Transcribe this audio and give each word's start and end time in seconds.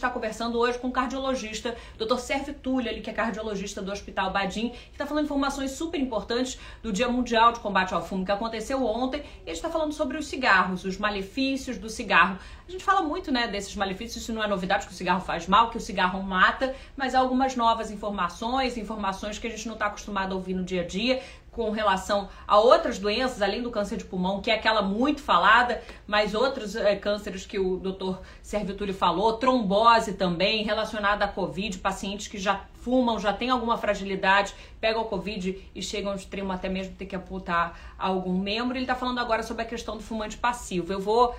está 0.00 0.10
conversando 0.10 0.58
hoje 0.58 0.78
com 0.78 0.88
o 0.88 0.92
cardiologista, 0.92 1.76
Dr. 1.98 2.16
Sérgio 2.16 2.54
Túlio, 2.54 2.88
ele 2.88 3.00
que 3.00 3.10
é 3.10 3.12
cardiologista 3.12 3.82
do 3.82 3.92
Hospital 3.92 4.30
Badim, 4.32 4.70
que 4.70 4.92
está 4.92 5.06
falando 5.06 5.24
informações 5.24 5.72
super 5.72 6.00
importantes 6.00 6.58
do 6.82 6.92
Dia 6.92 7.08
Mundial 7.08 7.52
de 7.52 7.60
Combate 7.60 7.92
ao 7.92 8.02
Fumo 8.02 8.24
que 8.24 8.32
aconteceu 8.32 8.84
ontem. 8.84 9.20
E 9.20 9.50
ele 9.50 9.52
está 9.52 9.68
falando 9.68 9.92
sobre 9.92 10.16
os 10.16 10.26
cigarros, 10.26 10.84
os 10.84 10.96
malefícios 10.96 11.76
do 11.76 11.90
cigarro. 11.90 12.38
A 12.66 12.70
gente 12.70 12.82
fala 12.82 13.02
muito, 13.02 13.30
né, 13.30 13.48
desses 13.48 13.74
malefícios, 13.76 14.22
isso 14.22 14.32
não 14.32 14.42
é 14.42 14.48
novidade 14.48 14.86
que 14.86 14.92
o 14.92 14.96
cigarro 14.96 15.20
faz 15.20 15.46
mal, 15.46 15.70
que 15.70 15.76
o 15.76 15.80
cigarro 15.80 16.22
mata, 16.22 16.74
mas 16.96 17.14
há 17.14 17.18
algumas 17.18 17.54
novas 17.54 17.90
informações, 17.90 18.78
informações 18.78 19.38
que 19.38 19.46
a 19.46 19.50
gente 19.50 19.66
não 19.66 19.74
está 19.74 19.86
acostumado 19.86 20.32
a 20.32 20.36
ouvir 20.36 20.54
no 20.54 20.64
dia 20.64 20.82
a 20.82 20.86
dia 20.86 21.20
com 21.50 21.70
relação 21.70 22.28
a 22.46 22.58
outras 22.58 22.98
doenças, 22.98 23.42
além 23.42 23.62
do 23.62 23.70
câncer 23.70 23.96
de 23.96 24.04
pulmão, 24.04 24.40
que 24.40 24.50
é 24.50 24.54
aquela 24.54 24.82
muito 24.82 25.20
falada, 25.20 25.82
mas 26.06 26.34
outros 26.34 26.76
é, 26.76 26.94
cânceres 26.96 27.44
que 27.44 27.58
o 27.58 27.76
doutor 27.76 28.20
Sérgio 28.42 28.74
Túlio 28.74 28.94
falou, 28.94 29.34
trombose 29.34 30.14
também, 30.14 30.62
relacionada 30.62 31.24
à 31.24 31.28
Covid, 31.28 31.78
pacientes 31.78 32.28
que 32.28 32.38
já 32.38 32.64
fumam, 32.74 33.18
já 33.18 33.32
têm 33.32 33.50
alguma 33.50 33.76
fragilidade, 33.76 34.54
pegam 34.80 35.02
a 35.02 35.04
Covid 35.04 35.70
e 35.74 35.82
chegam 35.82 36.12
ao 36.12 36.16
extremo 36.16 36.52
até 36.52 36.68
mesmo 36.68 36.94
ter 36.94 37.06
que 37.06 37.16
amputar 37.16 37.94
algum 37.98 38.38
membro. 38.38 38.76
Ele 38.76 38.84
está 38.84 38.94
falando 38.94 39.18
agora 39.18 39.42
sobre 39.42 39.62
a 39.62 39.66
questão 39.66 39.96
do 39.96 40.02
fumante 40.02 40.38
passivo. 40.38 40.92
Eu 40.92 41.00
vou 41.00 41.34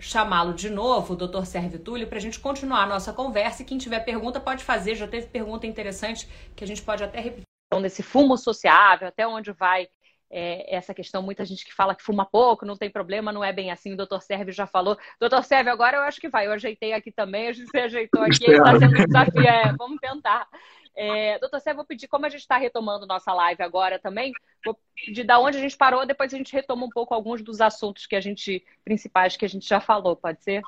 chamá-lo 0.00 0.54
de 0.54 0.70
novo, 0.70 1.14
o 1.14 1.16
doutor 1.16 1.44
Sérgio 1.44 1.78
Túlio, 1.80 2.06
para 2.06 2.18
a 2.18 2.20
gente 2.20 2.38
continuar 2.38 2.84
a 2.84 2.86
nossa 2.86 3.12
conversa. 3.12 3.62
E 3.62 3.64
quem 3.64 3.78
tiver 3.78 4.00
pergunta 4.00 4.38
pode 4.38 4.62
fazer, 4.62 4.94
já 4.94 5.08
teve 5.08 5.26
pergunta 5.26 5.66
interessante 5.66 6.28
que 6.54 6.62
a 6.62 6.66
gente 6.66 6.82
pode 6.82 7.02
até 7.02 7.20
repetir 7.20 7.47
questão 7.68 7.82
desse 7.82 8.02
fumo 8.02 8.36
sociável, 8.36 9.08
até 9.08 9.26
onde 9.26 9.52
vai 9.52 9.88
é, 10.30 10.74
essa 10.74 10.94
questão, 10.94 11.22
muita 11.22 11.44
gente 11.44 11.64
que 11.64 11.74
fala 11.74 11.94
que 11.94 12.02
fuma 12.02 12.24
pouco, 12.24 12.66
não 12.66 12.76
tem 12.76 12.90
problema, 12.90 13.32
não 13.32 13.44
é 13.44 13.52
bem 13.52 13.70
assim, 13.70 13.92
o 13.92 13.96
doutor 13.96 14.22
Sérgio 14.22 14.52
já 14.52 14.66
falou. 14.66 14.98
Doutor 15.20 15.44
Sérgio, 15.44 15.72
agora 15.72 15.98
eu 15.98 16.02
acho 16.02 16.20
que 16.20 16.28
vai, 16.28 16.46
eu 16.46 16.52
ajeitei 16.52 16.92
aqui 16.92 17.12
também, 17.12 17.48
a 17.48 17.52
gente 17.52 17.70
se 17.70 17.78
ajeitou 17.78 18.22
aqui, 18.22 18.50
está 18.50 18.78
sendo 18.78 18.98
um 18.98 19.06
desafio, 19.06 19.46
é, 19.46 19.72
vamos 19.78 19.98
tentar. 20.00 20.48
É, 20.96 21.38
doutor 21.38 21.60
Sérgio, 21.60 21.76
vou 21.76 21.86
pedir, 21.86 22.08
como 22.08 22.26
a 22.26 22.28
gente 22.28 22.40
está 22.40 22.56
retomando 22.56 23.06
nossa 23.06 23.32
live 23.32 23.62
agora 23.62 23.98
também, 23.98 24.32
vou 24.64 24.78
pedir 24.94 25.24
da 25.24 25.38
onde 25.38 25.58
a 25.58 25.60
gente 25.60 25.76
parou, 25.76 26.06
depois 26.06 26.32
a 26.32 26.36
gente 26.36 26.52
retoma 26.52 26.86
um 26.86 26.90
pouco 26.90 27.14
alguns 27.14 27.42
dos 27.42 27.60
assuntos 27.60 28.06
que 28.06 28.16
a 28.16 28.20
gente, 28.20 28.64
principais 28.84 29.36
que 29.36 29.44
a 29.44 29.48
gente 29.48 29.68
já 29.68 29.80
falou, 29.80 30.16
pode 30.16 30.42
ser? 30.42 30.62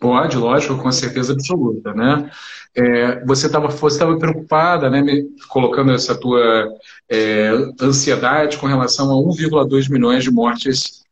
Pode, 0.00 0.36
lógico, 0.36 0.76
com 0.78 0.90
certeza 0.90 1.32
absoluta, 1.32 1.94
né? 1.94 2.30
É, 2.74 3.24
você 3.24 3.46
estava 3.46 3.68
você 3.68 3.98
tava 3.98 4.18
preocupada, 4.18 4.88
né, 4.88 5.02
me, 5.02 5.28
colocando 5.48 5.92
essa 5.92 6.14
tua 6.14 6.66
é, 7.08 7.50
ansiedade 7.80 8.56
com 8.56 8.66
relação 8.66 9.10
a 9.10 9.14
1,2 9.14 9.90
milhões 9.90 10.24
de 10.24 10.30
mortes 10.30 11.02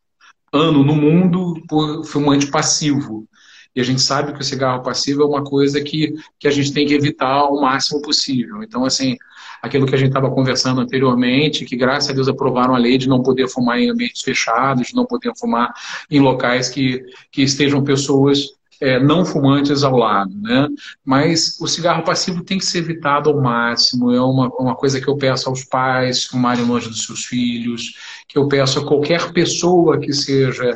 ano 0.52 0.82
no 0.82 0.96
mundo 0.96 1.62
por 1.68 2.04
fumante 2.04 2.46
passivo. 2.46 3.26
E 3.74 3.80
a 3.80 3.84
gente 3.84 4.00
sabe 4.00 4.32
que 4.32 4.40
o 4.40 4.44
cigarro 4.44 4.82
passivo 4.82 5.22
é 5.22 5.26
uma 5.26 5.44
coisa 5.44 5.80
que, 5.80 6.14
que 6.38 6.48
a 6.48 6.50
gente 6.50 6.72
tem 6.72 6.86
que 6.86 6.94
evitar 6.94 7.44
o 7.44 7.60
máximo 7.60 8.02
possível. 8.02 8.62
Então, 8.62 8.84
assim, 8.84 9.16
aquilo 9.62 9.86
que 9.86 9.94
a 9.94 9.98
gente 9.98 10.08
estava 10.08 10.30
conversando 10.30 10.80
anteriormente, 10.80 11.64
que 11.64 11.76
graças 11.76 12.10
a 12.10 12.12
Deus 12.12 12.28
aprovaram 12.28 12.74
a 12.74 12.78
lei 12.78 12.98
de 12.98 13.08
não 13.08 13.22
poder 13.22 13.48
fumar 13.48 13.78
em 13.78 13.90
ambientes 13.90 14.22
fechados, 14.22 14.88
de 14.88 14.94
não 14.94 15.06
poder 15.06 15.32
fumar 15.38 15.72
em 16.10 16.20
locais 16.20 16.68
que, 16.68 17.04
que 17.30 17.42
estejam 17.42 17.84
pessoas 17.84 18.48
é, 18.80 18.98
não 18.98 19.24
fumantes 19.26 19.84
ao 19.84 19.96
lado, 19.96 20.34
né? 20.40 20.66
Mas 21.04 21.58
o 21.60 21.66
cigarro 21.66 22.02
passivo 22.02 22.42
tem 22.42 22.58
que 22.58 22.64
ser 22.64 22.78
evitado 22.78 23.28
ao 23.28 23.40
máximo. 23.40 24.10
É 24.10 24.20
uma, 24.20 24.48
uma 24.58 24.74
coisa 24.74 25.00
que 25.00 25.06
eu 25.06 25.16
peço 25.16 25.50
aos 25.50 25.64
pais 25.64 26.24
fumarem 26.24 26.64
longe 26.64 26.88
dos 26.88 27.04
seus 27.04 27.24
filhos, 27.24 27.92
que 28.30 28.38
eu 28.38 28.46
peço 28.46 28.78
a 28.78 28.86
qualquer 28.86 29.32
pessoa 29.32 29.98
que 29.98 30.12
seja 30.12 30.72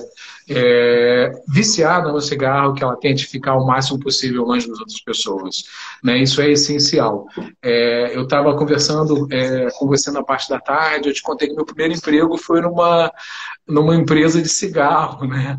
é, 0.50 1.30
viciada 1.48 2.10
no 2.10 2.20
cigarro, 2.20 2.74
que 2.74 2.82
ela 2.82 2.96
tente 2.96 3.26
ficar 3.26 3.54
o 3.54 3.64
máximo 3.64 4.00
possível 4.00 4.42
longe 4.42 4.68
das 4.68 4.80
outras 4.80 5.00
pessoas. 5.00 5.62
Né? 6.02 6.18
Isso 6.18 6.42
é 6.42 6.50
essencial. 6.50 7.26
É, 7.62 8.16
eu 8.16 8.24
estava 8.24 8.56
conversando 8.56 9.28
é, 9.32 9.68
com 9.78 9.86
você 9.86 10.10
na 10.10 10.24
parte 10.24 10.48
da 10.48 10.58
tarde, 10.58 11.08
eu 11.08 11.14
te 11.14 11.22
contei 11.22 11.46
que 11.46 11.54
meu 11.54 11.64
primeiro 11.64 11.94
emprego 11.94 12.36
foi 12.36 12.60
numa, 12.60 13.12
numa 13.68 13.94
empresa 13.94 14.42
de 14.42 14.48
cigarro, 14.48 15.24
né? 15.24 15.56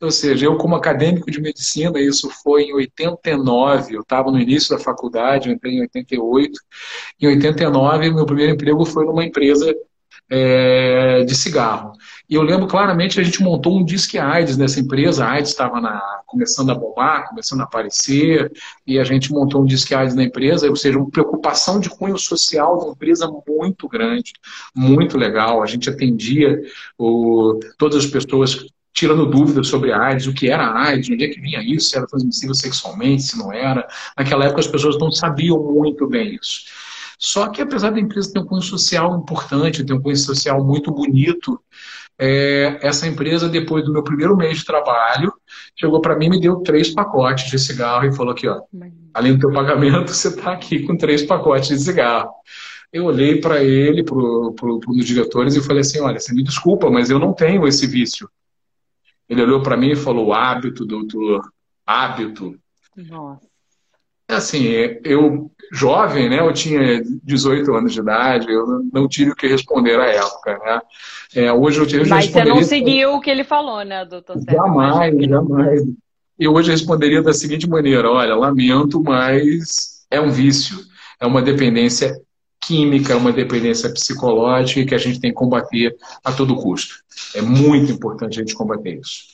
Ou 0.00 0.10
seja, 0.10 0.46
eu 0.46 0.56
como 0.56 0.74
acadêmico 0.74 1.30
de 1.30 1.40
medicina, 1.40 1.98
isso 2.00 2.30
foi 2.42 2.64
em 2.64 2.74
89, 2.74 3.96
eu 3.96 4.00
estava 4.00 4.30
no 4.30 4.38
início 4.38 4.76
da 4.76 4.82
faculdade, 4.82 5.48
eu 5.48 5.54
entrei 5.54 5.74
em 5.74 5.80
88. 5.82 6.58
Em 7.20 7.26
89, 7.28 8.10
meu 8.10 8.26
primeiro 8.26 8.52
emprego 8.52 8.84
foi 8.84 9.04
numa 9.04 9.24
empresa 9.24 9.74
é, 10.28 11.24
de 11.24 11.34
cigarro. 11.34 11.92
E 12.28 12.34
eu 12.34 12.42
lembro 12.42 12.68
claramente 12.68 13.18
a 13.18 13.22
gente 13.22 13.42
montou 13.42 13.76
um 13.76 13.84
Disque 13.84 14.18
AIDS 14.18 14.56
nessa 14.56 14.78
empresa, 14.78 15.24
a 15.24 15.30
AIDS 15.32 15.50
estava 15.50 15.80
começando 16.26 16.70
a 16.70 16.74
bombar, 16.74 17.28
começando 17.28 17.60
a 17.60 17.64
aparecer, 17.64 18.52
e 18.86 18.98
a 18.98 19.04
gente 19.04 19.32
montou 19.32 19.62
um 19.62 19.66
Disque 19.66 19.94
AIDS 19.94 20.14
na 20.14 20.22
empresa, 20.22 20.68
ou 20.68 20.76
seja, 20.76 20.98
uma 20.98 21.10
preocupação 21.10 21.80
de 21.80 21.90
cunho 21.90 22.16
social 22.16 22.78
da 22.78 22.92
empresa 22.92 23.28
muito 23.48 23.88
grande, 23.88 24.32
muito 24.74 25.18
legal. 25.18 25.62
A 25.62 25.66
gente 25.66 25.90
atendia 25.90 26.60
o, 26.96 27.58
todas 27.76 28.04
as 28.04 28.10
pessoas 28.10 28.64
tirando 28.92 29.26
dúvidas 29.26 29.68
sobre 29.68 29.92
a 29.92 30.00
AIDS, 30.00 30.26
o 30.26 30.34
que 30.34 30.50
era 30.50 30.64
a 30.64 30.88
AIDS, 30.88 31.10
onde 31.10 31.24
é 31.24 31.28
que 31.28 31.40
vinha 31.40 31.62
isso, 31.62 31.90
se 31.90 31.96
era 31.96 32.06
transmissível 32.06 32.54
sexualmente, 32.54 33.22
se 33.22 33.38
não 33.38 33.52
era. 33.52 33.86
Naquela 34.16 34.44
época 34.44 34.60
as 34.60 34.66
pessoas 34.66 34.98
não 34.98 35.10
sabiam 35.10 35.58
muito 35.62 36.06
bem 36.06 36.38
isso. 36.40 36.64
Só 37.22 37.48
que 37.48 37.60
apesar 37.60 37.90
da 37.90 38.00
empresa 38.00 38.32
ter 38.32 38.38
um 38.38 38.46
cunho 38.46 38.62
social 38.62 39.14
importante, 39.18 39.84
ter 39.84 39.92
um 39.92 40.00
cunho 40.00 40.16
social 40.16 40.64
muito 40.64 40.90
bonito, 40.90 41.60
é, 42.18 42.78
essa 42.80 43.06
empresa, 43.06 43.46
depois 43.46 43.84
do 43.84 43.92
meu 43.92 44.02
primeiro 44.02 44.34
mês 44.34 44.58
de 44.58 44.64
trabalho, 44.64 45.30
chegou 45.78 46.00
para 46.00 46.16
mim 46.16 46.26
e 46.26 46.30
me 46.30 46.40
deu 46.40 46.56
três 46.62 46.88
pacotes 46.88 47.50
de 47.50 47.58
cigarro 47.58 48.06
e 48.06 48.16
falou 48.16 48.32
aqui, 48.32 48.48
ó, 48.48 48.62
além 49.12 49.34
do 49.34 49.40
teu 49.40 49.52
pagamento, 49.52 50.08
você 50.12 50.28
está 50.28 50.52
aqui 50.52 50.86
com 50.86 50.96
três 50.96 51.22
pacotes 51.22 51.68
de 51.68 51.78
cigarro. 51.78 52.30
Eu 52.90 53.04
olhei 53.04 53.38
para 53.38 53.62
ele, 53.62 54.02
para 54.02 54.14
pro, 54.14 54.80
os 54.88 55.04
diretores, 55.04 55.54
e 55.54 55.62
falei 55.62 55.82
assim, 55.82 56.00
olha, 56.00 56.18
você 56.18 56.34
me 56.34 56.42
desculpa, 56.42 56.90
mas 56.90 57.10
eu 57.10 57.18
não 57.18 57.34
tenho 57.34 57.68
esse 57.68 57.86
vício. 57.86 58.28
Ele 59.28 59.42
olhou 59.42 59.62
para 59.62 59.76
mim 59.76 59.92
e 59.92 59.96
falou: 59.96 60.32
hábito, 60.32 60.84
doutor, 60.84 61.52
hábito. 61.86 62.58
Nossa. 62.96 63.49
É 64.30 64.34
assim, 64.34 64.64
eu, 65.04 65.50
jovem, 65.72 66.30
né, 66.30 66.38
eu 66.38 66.52
tinha 66.52 67.02
18 67.24 67.74
anos 67.74 67.92
de 67.92 68.00
idade, 68.00 68.48
eu 68.48 68.64
não 68.92 69.08
tive 69.08 69.32
o 69.32 69.34
que 69.34 69.48
responder 69.48 69.98
à 69.98 70.06
época, 70.06 70.56
né. 70.58 70.80
É, 71.34 71.52
hoje 71.52 71.80
eu, 71.80 72.00
eu 72.00 72.08
Mas 72.08 72.26
você 72.26 72.44
não 72.44 72.62
seguiu 72.62 73.14
o 73.14 73.20
que 73.20 73.28
ele 73.28 73.42
falou, 73.42 73.84
né, 73.84 74.04
doutor 74.04 74.38
Sérgio? 74.38 74.54
Jamais, 74.54 75.24
jamais. 75.24 75.82
E 76.38 76.48
hoje 76.48 76.70
eu 76.70 76.72
responderia 76.72 77.20
da 77.22 77.32
seguinte 77.32 77.68
maneira: 77.68 78.10
olha, 78.10 78.34
lamento, 78.36 79.02
mas 79.02 80.06
é 80.10 80.20
um 80.20 80.30
vício, 80.30 80.78
é 81.20 81.26
uma 81.26 81.42
dependência 81.42 82.16
química, 82.60 83.16
uma 83.16 83.32
dependência 83.32 83.92
psicológica 83.92 84.86
que 84.86 84.94
a 84.94 84.98
gente 84.98 85.20
tem 85.20 85.30
que 85.30 85.36
combater 85.36 85.94
a 86.24 86.30
todo 86.30 86.56
custo. 86.56 86.94
É 87.34 87.42
muito 87.42 87.90
importante 87.90 88.38
a 88.38 88.42
gente 88.42 88.54
combater 88.54 89.00
isso. 89.00 89.24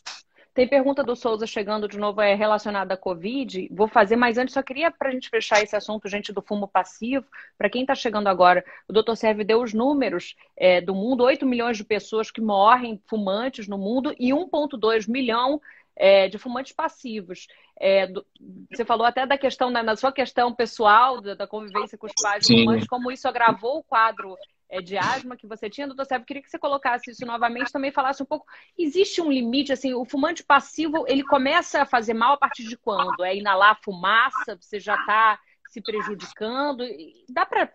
Tem 0.56 0.66
pergunta 0.66 1.04
do 1.04 1.14
Souza 1.14 1.46
chegando 1.46 1.86
de 1.86 1.98
novo, 1.98 2.22
é 2.22 2.34
relacionada 2.34 2.94
à 2.94 2.96
Covid. 2.96 3.68
Vou 3.70 3.86
fazer, 3.86 4.16
mas 4.16 4.38
antes 4.38 4.54
só 4.54 4.62
queria, 4.62 4.90
para 4.90 5.10
a 5.10 5.12
gente 5.12 5.28
fechar 5.28 5.62
esse 5.62 5.76
assunto, 5.76 6.08
gente, 6.08 6.32
do 6.32 6.40
fumo 6.40 6.66
passivo. 6.66 7.26
Para 7.58 7.68
quem 7.68 7.82
está 7.82 7.94
chegando 7.94 8.28
agora, 8.28 8.64
o 8.88 8.92
doutor 8.92 9.16
Serve 9.16 9.44
deu 9.44 9.60
os 9.60 9.74
números 9.74 10.34
é, 10.56 10.80
do 10.80 10.94
mundo: 10.94 11.24
8 11.24 11.44
milhões 11.44 11.76
de 11.76 11.84
pessoas 11.84 12.30
que 12.30 12.40
morrem 12.40 12.98
fumantes 13.06 13.68
no 13.68 13.76
mundo 13.76 14.14
e 14.18 14.30
1,2 14.30 15.06
milhão 15.06 15.60
é, 15.94 16.26
de 16.26 16.38
fumantes 16.38 16.72
passivos. 16.72 17.48
É, 17.78 18.06
do, 18.06 18.24
você 18.70 18.82
falou 18.82 19.06
até 19.06 19.26
da 19.26 19.36
questão, 19.36 19.68
na, 19.68 19.82
na 19.82 19.94
sua 19.94 20.10
questão 20.10 20.54
pessoal, 20.54 21.20
da, 21.20 21.34
da, 21.34 21.46
convivência 21.46 21.98
com 21.98 22.06
os 22.06 22.14
pais 22.22 22.46
fumantes, 22.46 22.88
como 22.88 23.12
isso 23.12 23.28
agravou 23.28 23.80
o 23.80 23.82
quadro 23.82 24.34
de 24.82 24.97
asma 24.97 25.37
que 25.37 25.47
você 25.47 25.71
tinha. 25.71 25.87
Doutor 25.87 26.06
Sérgio, 26.06 26.27
queria 26.27 26.43
que 26.43 26.50
você 26.50 26.59
colocasse 26.59 27.10
isso 27.10 27.25
novamente, 27.25 27.72
também 27.72 27.93
falasse 27.93 28.22
um 28.22 28.27
pouco. 28.27 28.47
Existe 28.78 29.21
um 29.21 29.31
limite, 29.31 29.72
assim, 29.72 29.94
o 29.94 30.04
fumante 30.04 30.44
passivo, 30.44 31.04
ele 31.09 31.22
começa 31.22 31.82
a 31.82 31.87
fazer 31.87 32.15
mal 32.15 32.34
a 32.34 32.38
partir 32.38 32.65
de 32.65 32.77
quando? 32.77 33.25
É 33.25 33.37
inalar 33.37 33.78
fumaça, 33.82 34.59
você 34.60 34.78
já 34.81 34.95
está 34.95 35.39
se 35.71 35.80
prejudicando? 35.80 36.84
Dá 37.28 37.45
para 37.45 37.71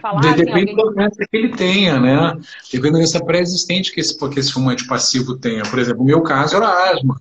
falar? 0.00 0.20
Depende 0.20 0.50
alguém... 0.50 0.76
da 0.76 0.82
doença 0.82 1.26
que 1.30 1.36
ele 1.36 1.56
tenha, 1.56 1.98
né? 1.98 2.34
Depende 2.70 2.92
da 2.92 2.98
doença 2.98 3.24
pré-existente 3.24 3.92
que 3.92 4.00
esse, 4.00 4.18
que 4.18 4.38
esse 4.38 4.52
fumante 4.52 4.86
passivo 4.86 5.38
tenha. 5.38 5.62
Por 5.62 5.78
exemplo, 5.78 6.02
o 6.02 6.06
meu 6.06 6.22
caso 6.22 6.56
era 6.56 6.90
asma. 6.90 7.20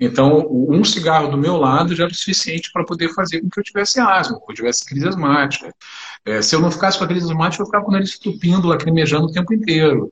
Então, 0.00 0.46
um 0.50 0.82
cigarro 0.82 1.28
do 1.28 1.36
meu 1.36 1.56
lado 1.56 1.94
já 1.94 2.04
era 2.04 2.12
o 2.12 2.16
suficiente 2.16 2.72
para 2.72 2.84
poder 2.84 3.12
fazer 3.12 3.42
com 3.42 3.50
que 3.50 3.60
eu 3.60 3.64
tivesse 3.64 4.00
asma, 4.00 4.40
que 4.40 4.50
eu 4.50 4.56
tivesse 4.56 4.84
crise 4.86 5.06
asmática. 5.06 5.74
É, 6.24 6.40
se 6.40 6.56
eu 6.56 6.60
não 6.60 6.70
ficasse 6.70 6.96
com 6.96 7.04
a 7.04 7.06
crise 7.06 7.26
asmática, 7.26 7.62
eu 7.62 7.66
ficava 7.66 7.84
com 7.84 7.90
o 7.90 7.92
nariz 7.92 8.10
estupindo, 8.10 8.66
lacrimejando 8.66 9.26
o 9.26 9.32
tempo 9.32 9.52
inteiro. 9.52 10.10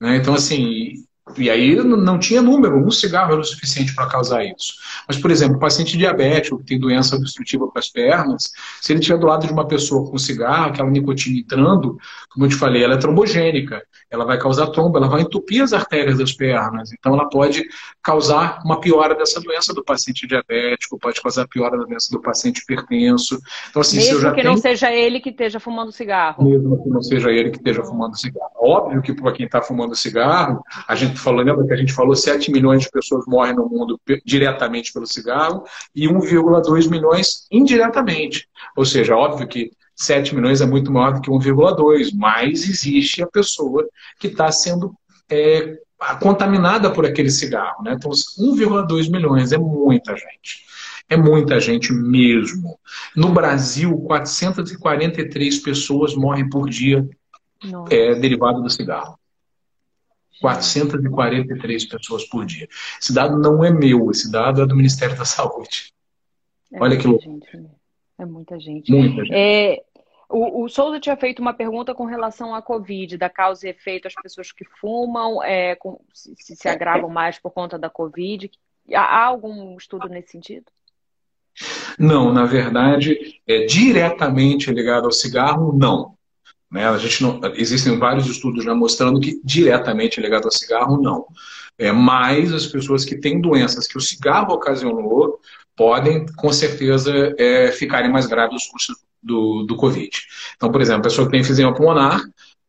Né? 0.00 0.16
Então, 0.16 0.34
assim, 0.34 1.04
E 1.36 1.50
aí 1.50 1.76
não 1.76 2.18
tinha 2.18 2.40
número, 2.40 2.84
um 2.84 2.90
cigarro 2.90 3.32
era 3.32 3.40
o 3.40 3.44
suficiente 3.44 3.94
para 3.94 4.06
causar 4.06 4.44
isso. 4.44 4.74
Mas, 5.06 5.18
por 5.18 5.30
exemplo, 5.30 5.56
o 5.56 5.60
paciente 5.60 5.96
diabético 5.96 6.58
que 6.58 6.64
tem 6.64 6.78
doença 6.78 7.16
obstrutiva 7.16 7.68
para 7.68 7.80
as 7.80 7.88
pernas, 7.88 8.52
se 8.80 8.92
ele 8.92 9.00
estiver 9.00 9.18
do 9.18 9.26
lado 9.26 9.46
de 9.46 9.52
uma 9.52 9.66
pessoa 9.66 10.08
com 10.08 10.18
cigarro, 10.18 10.70
aquela 10.70 10.90
nicotina 10.90 11.38
entrando, 11.38 11.98
como 12.30 12.46
eu 12.46 12.50
te 12.50 12.56
falei, 12.56 12.84
ela 12.84 12.94
é 12.94 12.98
trombogênica, 12.98 13.82
ela 14.10 14.24
vai 14.24 14.38
causar 14.38 14.68
trombo, 14.68 14.96
ela 14.96 15.08
vai 15.08 15.22
entupir 15.22 15.62
as 15.62 15.72
artérias 15.72 16.18
das 16.18 16.32
pernas. 16.32 16.92
Então, 16.92 17.14
ela 17.14 17.28
pode 17.28 17.64
causar 18.02 18.60
uma 18.64 18.80
piora 18.80 19.14
dessa 19.14 19.40
doença 19.40 19.74
do 19.74 19.84
paciente 19.84 20.26
diabético, 20.26 20.98
pode 20.98 21.20
causar 21.20 21.46
piora 21.46 21.76
da 21.76 21.84
doença 21.84 22.08
do 22.10 22.20
paciente 22.20 22.62
hipertenso. 22.62 23.38
Então, 23.70 23.82
assim, 23.82 23.96
Mesmo 23.96 24.30
que 24.30 24.42
tenho... 24.42 24.50
não 24.50 24.56
seja 24.56 24.92
ele 24.92 25.20
que 25.20 25.30
esteja 25.30 25.60
fumando 25.60 25.92
cigarro. 25.92 26.44
Mesmo 26.44 26.82
que 26.82 26.88
não 26.88 27.02
seja 27.02 27.30
ele 27.30 27.50
que 27.50 27.58
esteja 27.58 27.82
fumando 27.82 28.18
cigarro. 28.18 28.52
Óbvio 28.60 29.02
que 29.02 29.12
para 29.12 29.32
quem 29.32 29.46
está 29.46 29.60
fumando 29.60 29.94
cigarro, 29.94 30.62
a 30.86 30.94
gente 30.94 31.17
falou, 31.18 31.42
lembra 31.42 31.66
que 31.66 31.72
a 31.72 31.76
gente 31.76 31.92
falou 31.92 32.14
7 32.14 32.50
milhões 32.50 32.82
de 32.82 32.90
pessoas 32.90 33.24
morrem 33.26 33.54
no 33.54 33.68
mundo 33.68 34.00
diretamente 34.24 34.92
pelo 34.92 35.06
cigarro 35.06 35.64
e 35.94 36.08
1,2 36.08 36.88
milhões 36.88 37.46
indiretamente. 37.50 38.48
Ou 38.76 38.84
seja, 38.84 39.16
óbvio 39.16 39.46
que 39.48 39.70
7 39.94 40.34
milhões 40.34 40.60
é 40.60 40.66
muito 40.66 40.92
maior 40.92 41.14
do 41.14 41.20
que 41.20 41.30
1,2, 41.30 42.10
mas 42.14 42.68
existe 42.68 43.22
a 43.22 43.26
pessoa 43.26 43.86
que 44.18 44.28
está 44.28 44.50
sendo 44.52 44.94
é, 45.28 45.76
contaminada 46.20 46.90
por 46.90 47.04
aquele 47.04 47.30
cigarro. 47.30 47.82
Né? 47.82 47.94
Então, 47.94 48.10
1,2 48.10 49.10
milhões 49.10 49.52
é 49.52 49.58
muita 49.58 50.14
gente. 50.16 50.66
É 51.10 51.16
muita 51.16 51.58
gente 51.58 51.92
mesmo. 51.92 52.78
No 53.16 53.30
Brasil, 53.32 53.96
443 54.06 55.58
pessoas 55.58 56.14
morrem 56.14 56.48
por 56.48 56.68
dia 56.68 57.08
é, 57.90 58.14
derivado 58.14 58.62
do 58.62 58.70
cigarro. 58.70 59.17
443 60.40 61.84
pessoas 61.86 62.24
por 62.24 62.44
dia. 62.44 62.68
Esse 63.00 63.12
dado 63.12 63.38
não 63.38 63.64
é 63.64 63.70
meu, 63.70 64.10
esse 64.10 64.30
dado 64.30 64.62
é 64.62 64.66
do 64.66 64.76
Ministério 64.76 65.16
da 65.16 65.24
Saúde. 65.24 65.92
É 66.72 66.80
Olha 66.80 66.96
que 66.96 67.06
louco. 67.06 67.24
É 68.18 68.26
muita 68.26 68.58
gente. 68.58 68.90
Muita 68.90 69.24
gente. 69.24 69.34
É, 69.34 69.82
o, 70.28 70.64
o 70.64 70.68
Souza 70.68 71.00
tinha 71.00 71.16
feito 71.16 71.40
uma 71.40 71.54
pergunta 71.54 71.94
com 71.94 72.04
relação 72.04 72.54
à 72.54 72.60
Covid, 72.60 73.16
da 73.16 73.30
causa 73.30 73.66
e 73.66 73.70
efeito, 73.70 74.08
as 74.08 74.14
pessoas 74.14 74.52
que 74.52 74.64
fumam, 74.64 75.42
é, 75.42 75.74
com, 75.76 76.00
se, 76.12 76.34
se, 76.54 76.68
agravam 76.68 77.08
mais 77.08 77.38
por 77.38 77.50
conta 77.50 77.78
da 77.78 77.88
Covid. 77.88 78.50
Há, 78.92 79.00
há 79.00 79.24
algum 79.24 79.76
estudo 79.76 80.08
nesse 80.08 80.32
sentido? 80.32 80.66
Não, 81.98 82.32
na 82.32 82.44
verdade, 82.44 83.40
é 83.46 83.64
diretamente 83.64 84.70
ligado 84.70 85.06
ao 85.06 85.12
cigarro, 85.12 85.72
não. 85.72 86.17
Né? 86.70 86.86
A 86.88 86.98
gente 86.98 87.22
não, 87.22 87.40
existem 87.54 87.98
vários 87.98 88.26
estudos 88.26 88.64
já 88.64 88.74
mostrando 88.74 89.20
que 89.20 89.40
diretamente 89.42 90.20
ligado 90.20 90.44
ao 90.44 90.50
cigarro, 90.50 91.00
não. 91.00 91.26
É, 91.78 91.92
mas 91.92 92.52
as 92.52 92.66
pessoas 92.66 93.04
que 93.04 93.16
têm 93.16 93.40
doenças 93.40 93.86
que 93.86 93.96
o 93.96 94.00
cigarro 94.00 94.52
ocasionou 94.52 95.38
podem, 95.76 96.26
com 96.36 96.52
certeza, 96.52 97.34
é, 97.38 97.70
ficarem 97.70 98.10
mais 98.10 98.26
graves 98.26 98.64
os 98.64 98.68
custos 98.68 98.96
do, 99.22 99.64
do 99.64 99.76
Covid. 99.76 100.10
Então, 100.56 100.72
por 100.72 100.80
exemplo, 100.80 101.00
a 101.00 101.04
pessoa 101.04 101.26
que 101.26 101.32
tem 101.32 101.40
enfisema 101.40 101.74
pulmonar, 101.74 102.20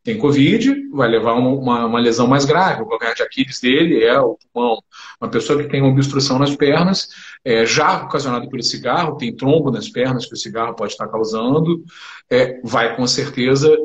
tem 0.02 0.16
Covid, 0.16 0.88
vai 0.92 1.08
levar 1.08 1.34
uma, 1.34 1.86
uma, 1.86 2.00
lesão 2.00 2.26
mais 2.26 2.44
grave. 2.44 2.82
O 2.82 2.86
calcanhar 2.86 3.14
de 3.14 3.22
Aquiles 3.22 3.60
dele 3.60 4.02
é 4.02 4.18
o 4.18 4.38
pulmão. 4.52 4.82
Uma 5.20 5.30
pessoa 5.30 5.62
que 5.62 5.68
tem 5.68 5.82
uma 5.82 5.90
obstrução 5.90 6.38
nas 6.38 6.56
pernas, 6.56 7.08
é, 7.44 7.66
já 7.66 8.04
ocasionado 8.04 8.48
pelo 8.48 8.62
cigarro, 8.62 9.16
tem 9.16 9.34
trombo 9.36 9.70
nas 9.70 9.88
pernas 9.88 10.26
que 10.26 10.34
o 10.34 10.38
cigarro 10.38 10.74
pode 10.74 10.92
estar 10.92 11.06
causando, 11.08 11.84
é, 12.30 12.60
vai 12.64 12.96
com 12.96 13.06
certeza 13.06 13.76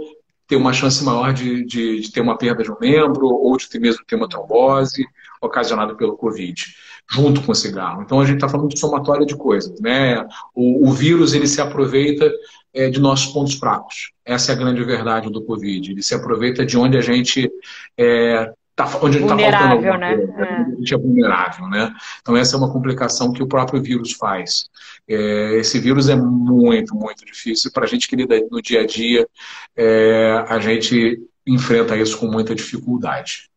ter 0.47 0.55
uma 0.55 0.73
chance 0.73 1.03
maior 1.03 1.33
de, 1.33 1.65
de, 1.65 2.01
de, 2.01 2.11
ter 2.11 2.21
uma 2.21 2.37
perda 2.37 2.63
de 2.63 2.71
um 2.71 2.77
membro 2.79 3.27
ou 3.27 3.57
de 3.57 3.67
ter 3.67 3.79
mesmo 3.79 4.03
ter 4.05 4.15
uma 4.15 4.29
trombose 4.29 5.05
ocasionada 5.41 5.95
pelo 5.95 6.15
Covid, 6.15 6.65
junto 7.09 7.41
com 7.41 7.51
o 7.51 7.55
cigarro. 7.55 8.03
Então 8.03 8.19
a 8.19 8.25
gente 8.25 8.35
está 8.35 8.47
falando 8.47 8.69
de 8.69 8.79
somatória 8.79 9.25
de 9.25 9.35
coisas. 9.35 9.79
Né? 9.79 10.23
O, 10.53 10.87
o 10.87 10.93
vírus 10.93 11.33
ele 11.33 11.47
se 11.47 11.59
aproveita 11.59 12.31
é, 12.75 12.89
de 12.89 12.99
nossos 12.99 13.31
pontos 13.31 13.55
fracos. 13.55 14.11
Essa 14.25 14.51
é 14.51 14.55
a 14.55 14.57
grande 14.57 14.83
verdade 14.83 15.29
do 15.29 15.43
Covid. 15.43 15.91
Ele 15.91 16.03
se 16.03 16.13
aproveita 16.13 16.65
de 16.65 16.77
onde 16.77 16.97
a 16.97 17.01
gente 17.01 17.49
é, 17.97 18.51
tá, 18.75 18.99
onde 19.01 19.17
está 19.17 19.37
faltando 19.37 19.97
né? 19.97 20.13
É. 20.13 20.43
A 20.43 20.75
gente 20.77 20.93
é 20.93 20.97
vulnerável, 20.97 21.67
né? 21.69 21.93
Então 22.21 22.35
essa 22.35 22.55
é 22.55 22.59
uma 22.59 22.71
complicação 22.71 23.31
que 23.31 23.41
o 23.41 23.47
próprio 23.47 23.81
vírus 23.81 24.11
faz. 24.11 24.65
É, 25.07 25.55
esse 25.55 25.79
vírus 25.79 26.09
é 26.09 26.15
muito, 26.15 26.93
muito 26.93 27.25
difícil. 27.25 27.71
Para 27.71 27.85
a 27.85 27.87
gente 27.87 28.07
que 28.07 28.15
lida 28.15 28.35
no 28.51 28.61
dia 28.61 28.81
a 28.81 28.85
dia, 28.85 29.25
é, 29.75 30.45
a 30.49 30.59
gente 30.59 31.19
enfrenta 31.47 31.95
isso 31.95 32.17
com 32.17 32.27
muita 32.27 32.53
dificuldade. 32.53 33.49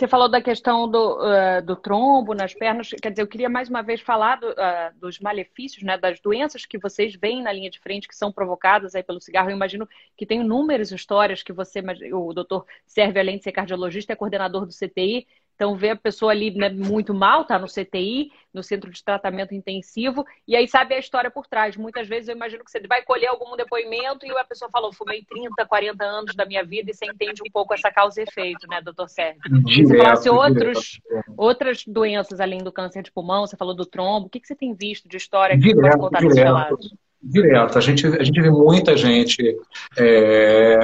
Você 0.00 0.08
falou 0.08 0.30
da 0.30 0.40
questão 0.40 0.90
do, 0.90 1.18
uh, 1.18 1.60
do 1.62 1.76
trombo 1.76 2.32
nas 2.32 2.54
pernas. 2.54 2.88
Quer 2.88 3.10
dizer, 3.10 3.20
eu 3.20 3.26
queria 3.26 3.50
mais 3.50 3.68
uma 3.68 3.82
vez 3.82 4.00
falar 4.00 4.36
do, 4.36 4.48
uh, 4.48 4.98
dos 4.98 5.18
malefícios, 5.18 5.82
né, 5.82 5.98
das 5.98 6.18
doenças 6.20 6.64
que 6.64 6.78
vocês 6.78 7.14
veem 7.14 7.42
na 7.42 7.52
linha 7.52 7.68
de 7.68 7.78
frente 7.78 8.08
que 8.08 8.16
são 8.16 8.32
provocadas 8.32 8.94
aí 8.94 9.02
pelo 9.02 9.20
cigarro. 9.20 9.50
Eu 9.50 9.56
imagino 9.56 9.86
que 10.16 10.24
tem 10.24 10.40
inúmeras 10.40 10.90
histórias 10.90 11.42
que 11.42 11.52
você, 11.52 11.82
o 12.14 12.32
doutor 12.32 12.64
serve, 12.86 13.20
além 13.20 13.36
de 13.36 13.44
ser 13.44 13.52
cardiologista, 13.52 14.14
é 14.14 14.16
coordenador 14.16 14.64
do 14.64 14.72
CTI. 14.72 15.26
Então, 15.60 15.76
vê 15.76 15.90
a 15.90 15.96
pessoa 15.96 16.32
ali 16.32 16.50
né, 16.52 16.70
muito 16.70 17.12
mal, 17.12 17.44
tá 17.44 17.58
no 17.58 17.66
CTI, 17.66 18.32
no 18.52 18.62
centro 18.62 18.90
de 18.90 19.04
tratamento 19.04 19.54
intensivo, 19.54 20.24
e 20.48 20.56
aí 20.56 20.66
sabe 20.66 20.94
a 20.94 20.98
história 20.98 21.30
por 21.30 21.46
trás. 21.46 21.76
Muitas 21.76 22.08
vezes 22.08 22.30
eu 22.30 22.34
imagino 22.34 22.64
que 22.64 22.70
você 22.70 22.80
vai 22.88 23.02
colher 23.02 23.26
algum 23.26 23.54
depoimento 23.58 24.24
e 24.24 24.30
a 24.30 24.42
pessoa 24.42 24.70
falou: 24.70 24.90
fumei 24.90 25.22
30, 25.22 25.66
40 25.66 26.02
anos 26.02 26.34
da 26.34 26.46
minha 26.46 26.64
vida, 26.64 26.90
e 26.90 26.94
você 26.94 27.04
entende 27.04 27.42
um 27.46 27.52
pouco 27.52 27.74
essa 27.74 27.90
causa 27.90 28.22
e 28.22 28.24
efeito, 28.24 28.66
né, 28.68 28.80
doutor 28.80 29.10
Sérgio? 29.10 29.42
Você 29.86 29.98
falasse 29.98 30.30
outros, 30.30 30.98
outras 31.36 31.84
doenças 31.86 32.40
além 32.40 32.64
do 32.64 32.72
câncer 32.72 33.02
de 33.02 33.12
pulmão, 33.12 33.46
você 33.46 33.54
falou 33.54 33.74
do 33.74 33.84
trombo, 33.84 34.28
o 34.28 34.30
que, 34.30 34.40
que 34.40 34.46
você 34.46 34.56
tem 34.56 34.72
visto 34.72 35.06
de 35.10 35.18
história 35.18 35.56
que 35.56 35.60
direto, 35.60 35.82
pode 35.82 35.98
contar 35.98 36.20
direto, 36.20 36.78
Direto. 37.22 37.76
A 37.76 37.82
gente, 37.82 38.06
a 38.06 38.24
gente 38.24 38.40
vê 38.40 38.48
muita 38.50 38.96
gente. 38.96 39.58
É 39.98 40.78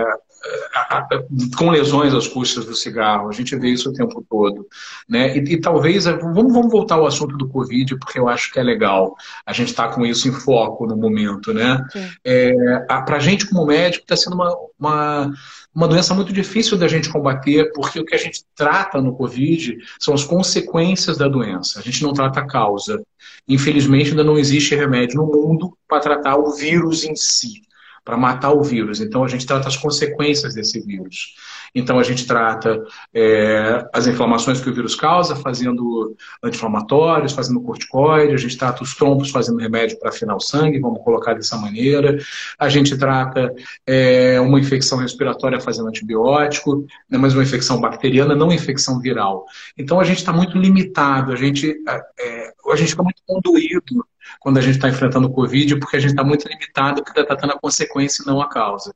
com 1.57 1.71
lesões 1.71 2.15
às 2.15 2.27
custas 2.27 2.65
do 2.65 2.75
cigarro. 2.75 3.29
A 3.29 3.33
gente 3.33 3.57
vê 3.57 3.69
isso 3.69 3.91
o 3.91 3.93
tempo 3.93 4.25
todo. 4.29 4.67
Né? 5.09 5.37
E, 5.37 5.55
e 5.55 5.61
talvez, 5.61 6.05
vamos, 6.05 6.53
vamos, 6.53 6.71
voltar 6.71 6.97
ao 6.97 7.07
assunto 7.07 7.37
do 7.37 7.49
Covid, 7.49 7.99
porque 7.99 8.19
eu 8.19 8.29
acho 8.29 8.53
que 8.53 8.59
é 8.59 8.63
legal. 8.63 9.15
A 9.45 9.53
gente 9.53 9.69
está 9.69 9.89
com 9.89 10.05
isso 10.05 10.29
em 10.29 10.33
foco 10.33 10.87
no 10.87 10.97
momento. 10.97 11.53
Né? 11.53 11.83
É, 12.25 12.79
Para 12.87 13.17
a 13.17 13.21
gente, 13.21 13.49
como 13.49 13.67
médico, 13.67 14.05
está 14.05 14.17
sendo 14.17 14.35
uma, 14.35 14.55
uma, 14.79 15.33
uma 15.75 15.89
doença 15.89 16.15
muito 16.15 16.33
difícil 16.33 16.77
da 16.77 16.89
gente 16.89 17.09
combater, 17.09 17.73
porque 17.73 18.01
o 18.01 18.05
que 18.05 18.15
a 18.15 18.19
gente 18.19 18.45
trata 18.55 19.01
no 19.01 19.15
Covid 19.15 19.77
são 19.99 20.15
as 20.15 20.25
consequências 20.25 21.19
da 21.19 21.29
doença. 21.29 21.79
A 21.79 21.83
gente 21.83 22.03
não 22.03 22.13
trata 22.13 22.41
a 22.41 22.47
causa. 22.47 23.03
Infelizmente, 23.49 24.11
ainda 24.11 24.25
não 24.25 24.39
existe 24.39 24.75
remédio 24.75 25.17
no 25.17 25.27
mundo 25.27 25.77
para 25.89 26.01
tratar 26.01 26.37
o 26.37 26.53
vírus 26.53 27.05
em 27.05 27.15
si 27.15 27.66
para 28.07 28.17
matar 28.17 28.53
o 28.53 28.63
vírus. 28.63 29.01
Então, 29.01 29.25
a 29.25 29.29
gente 29.29 29.45
trata 29.45 29.67
as 29.67 29.77
consequências 29.77 30.55
desse 30.55 30.81
vírus. 30.81 31.35
Então, 31.75 31.99
a 31.99 32.05
gente 32.05 32.25
trata 32.25 32.81
é, 33.13 33.85
as 33.93 34.07
inflamações 34.07 34.61
que 34.61 34.71
o 34.71 34.73
vírus 34.73 34.95
causa, 34.95 35.35
fazendo 35.35 36.17
anti-inflamatórios, 36.41 37.33
fazendo 37.33 37.61
corticoide, 37.61 38.33
a 38.33 38.37
gente 38.37 38.57
trata 38.57 38.85
os 38.85 38.95
trombos, 38.95 39.31
fazendo 39.31 39.59
remédio 39.59 39.99
para 39.99 40.11
afinar 40.11 40.37
o 40.37 40.41
sangue, 40.41 40.79
vamos 40.79 41.03
colocar 41.03 41.35
dessa 41.35 41.57
maneira. 41.57 42.17
A 42.57 42.69
gente 42.69 42.97
trata 42.97 43.53
é, 43.85 44.41
uma 44.41 44.61
infecção 44.61 44.99
respiratória 44.99 45.61
fazendo 45.61 45.89
antibiótico, 45.89 46.87
né, 47.11 47.19
mas 47.19 47.35
uma 47.35 47.43
infecção 47.43 47.81
bacteriana, 47.81 48.37
não 48.37 48.53
infecção 48.53 49.01
viral. 49.01 49.47
Então, 49.77 49.99
a 49.99 50.05
gente 50.05 50.19
está 50.19 50.33
muito 50.33 50.57
limitado, 50.57 51.33
a 51.33 51.37
gente, 51.37 51.75
é, 51.89 52.53
a 52.71 52.77
gente 52.77 52.91
fica 52.91 53.03
muito 53.03 53.21
conduído 53.27 54.07
quando 54.41 54.59
a 54.59 54.61
gente 54.61 54.77
está 54.77 54.89
enfrentando 54.89 55.27
o 55.27 55.33
Covid, 55.33 55.77
porque 55.77 55.97
a 55.97 56.01
gente 56.01 56.11
está 56.11 56.25
muito 56.25 56.49
limitado, 56.49 57.03
porque 57.03 57.19
está 57.19 57.35
tratando 57.35 57.55
a 57.55 57.61
consequência 57.61 58.23
e 58.23 58.27
não 58.27 58.41
a 58.41 58.49
causa. 58.49 58.95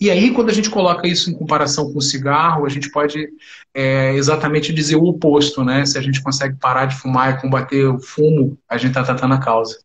E 0.00 0.10
aí, 0.10 0.32
quando 0.32 0.50
a 0.50 0.52
gente 0.52 0.70
coloca 0.70 1.06
isso 1.06 1.30
em 1.30 1.34
comparação 1.34 1.92
com 1.92 1.98
o 1.98 2.02
cigarro, 2.02 2.66
a 2.66 2.68
gente 2.68 2.90
pode 2.90 3.28
é, 3.74 4.14
exatamente 4.14 4.72
dizer 4.72 4.96
o 4.96 5.04
oposto, 5.04 5.62
né? 5.62 5.86
Se 5.86 5.98
a 5.98 6.02
gente 6.02 6.22
consegue 6.22 6.56
parar 6.56 6.86
de 6.86 6.96
fumar 6.96 7.34
e 7.34 7.40
combater 7.40 7.84
o 7.86 8.00
fumo, 8.00 8.58
a 8.68 8.76
gente 8.76 8.90
está 8.90 9.04
tratando 9.04 9.34
a 9.34 9.38
causa, 9.38 9.78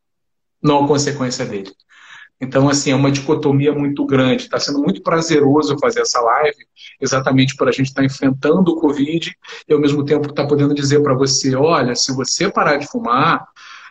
não 0.62 0.86
a 0.86 0.88
consequência 0.88 1.46
dele. 1.46 1.72
Então, 2.40 2.70
assim, 2.70 2.92
é 2.92 2.96
uma 2.96 3.12
dicotomia 3.12 3.74
muito 3.74 4.06
grande. 4.06 4.44
Está 4.44 4.60
sendo 4.60 4.80
muito 4.80 5.02
prazeroso 5.02 5.78
fazer 5.80 6.02
essa 6.02 6.22
live, 6.22 6.58
exatamente 7.02 7.56
por 7.56 7.68
a 7.68 7.72
gente 7.72 7.88
estar 7.88 8.02
tá 8.02 8.06
enfrentando 8.06 8.72
o 8.72 8.80
Covid 8.80 9.36
e, 9.68 9.74
ao 9.74 9.80
mesmo 9.80 10.06
tempo, 10.06 10.30
estar 10.30 10.44
tá 10.44 10.48
podendo 10.48 10.74
dizer 10.74 11.02
para 11.02 11.16
você: 11.16 11.56
olha, 11.56 11.96
se 11.96 12.12
você 12.14 12.50
parar 12.50 12.78
de 12.78 12.88
fumar, 12.88 13.48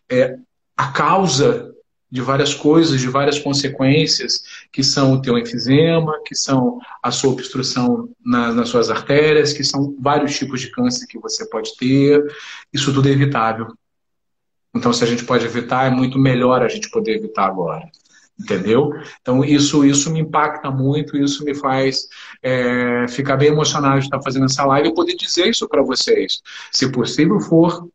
é, 0.08 0.36
a 0.76 0.88
causa 0.92 1.72
de 2.10 2.20
várias 2.20 2.54
coisas, 2.54 3.00
de 3.00 3.08
várias 3.08 3.38
consequências, 3.38 4.42
que 4.72 4.82
são 4.82 5.14
o 5.14 5.20
teu 5.20 5.36
enfisema, 5.36 6.20
que 6.24 6.34
são 6.34 6.78
a 7.02 7.10
sua 7.10 7.32
obstrução 7.32 8.08
na, 8.24 8.52
nas 8.52 8.68
suas 8.68 8.90
artérias, 8.90 9.52
que 9.52 9.64
são 9.64 9.96
vários 10.00 10.36
tipos 10.38 10.60
de 10.60 10.70
câncer 10.70 11.06
que 11.08 11.18
você 11.18 11.48
pode 11.48 11.76
ter. 11.76 12.24
Isso 12.72 12.92
tudo 12.94 13.08
é 13.08 13.12
evitável. 13.12 13.66
Então, 14.74 14.92
se 14.92 15.02
a 15.02 15.06
gente 15.06 15.24
pode 15.24 15.44
evitar, 15.44 15.86
é 15.86 15.90
muito 15.90 16.18
melhor 16.18 16.62
a 16.62 16.68
gente 16.68 16.90
poder 16.90 17.16
evitar 17.16 17.46
agora. 17.46 17.84
entendeu? 18.38 18.90
Então 19.20 19.44
isso 19.44 19.84
isso 19.84 20.10
me 20.12 20.20
impacta 20.20 20.70
muito, 20.70 21.16
isso 21.16 21.44
me 21.44 21.54
faz 21.54 22.06
é, 22.42 23.08
ficar 23.08 23.36
bem 23.36 23.48
emocionado 23.48 23.98
de 23.98 24.06
estar 24.06 24.20
fazendo 24.22 24.44
essa 24.46 24.64
live 24.66 24.88
e 24.88 24.94
poder 24.94 25.14
dizer 25.16 25.48
isso 25.48 25.68
para 25.68 25.82
vocês. 25.82 26.40
Se 26.70 26.90
possível 26.92 27.40
for, 27.40 27.88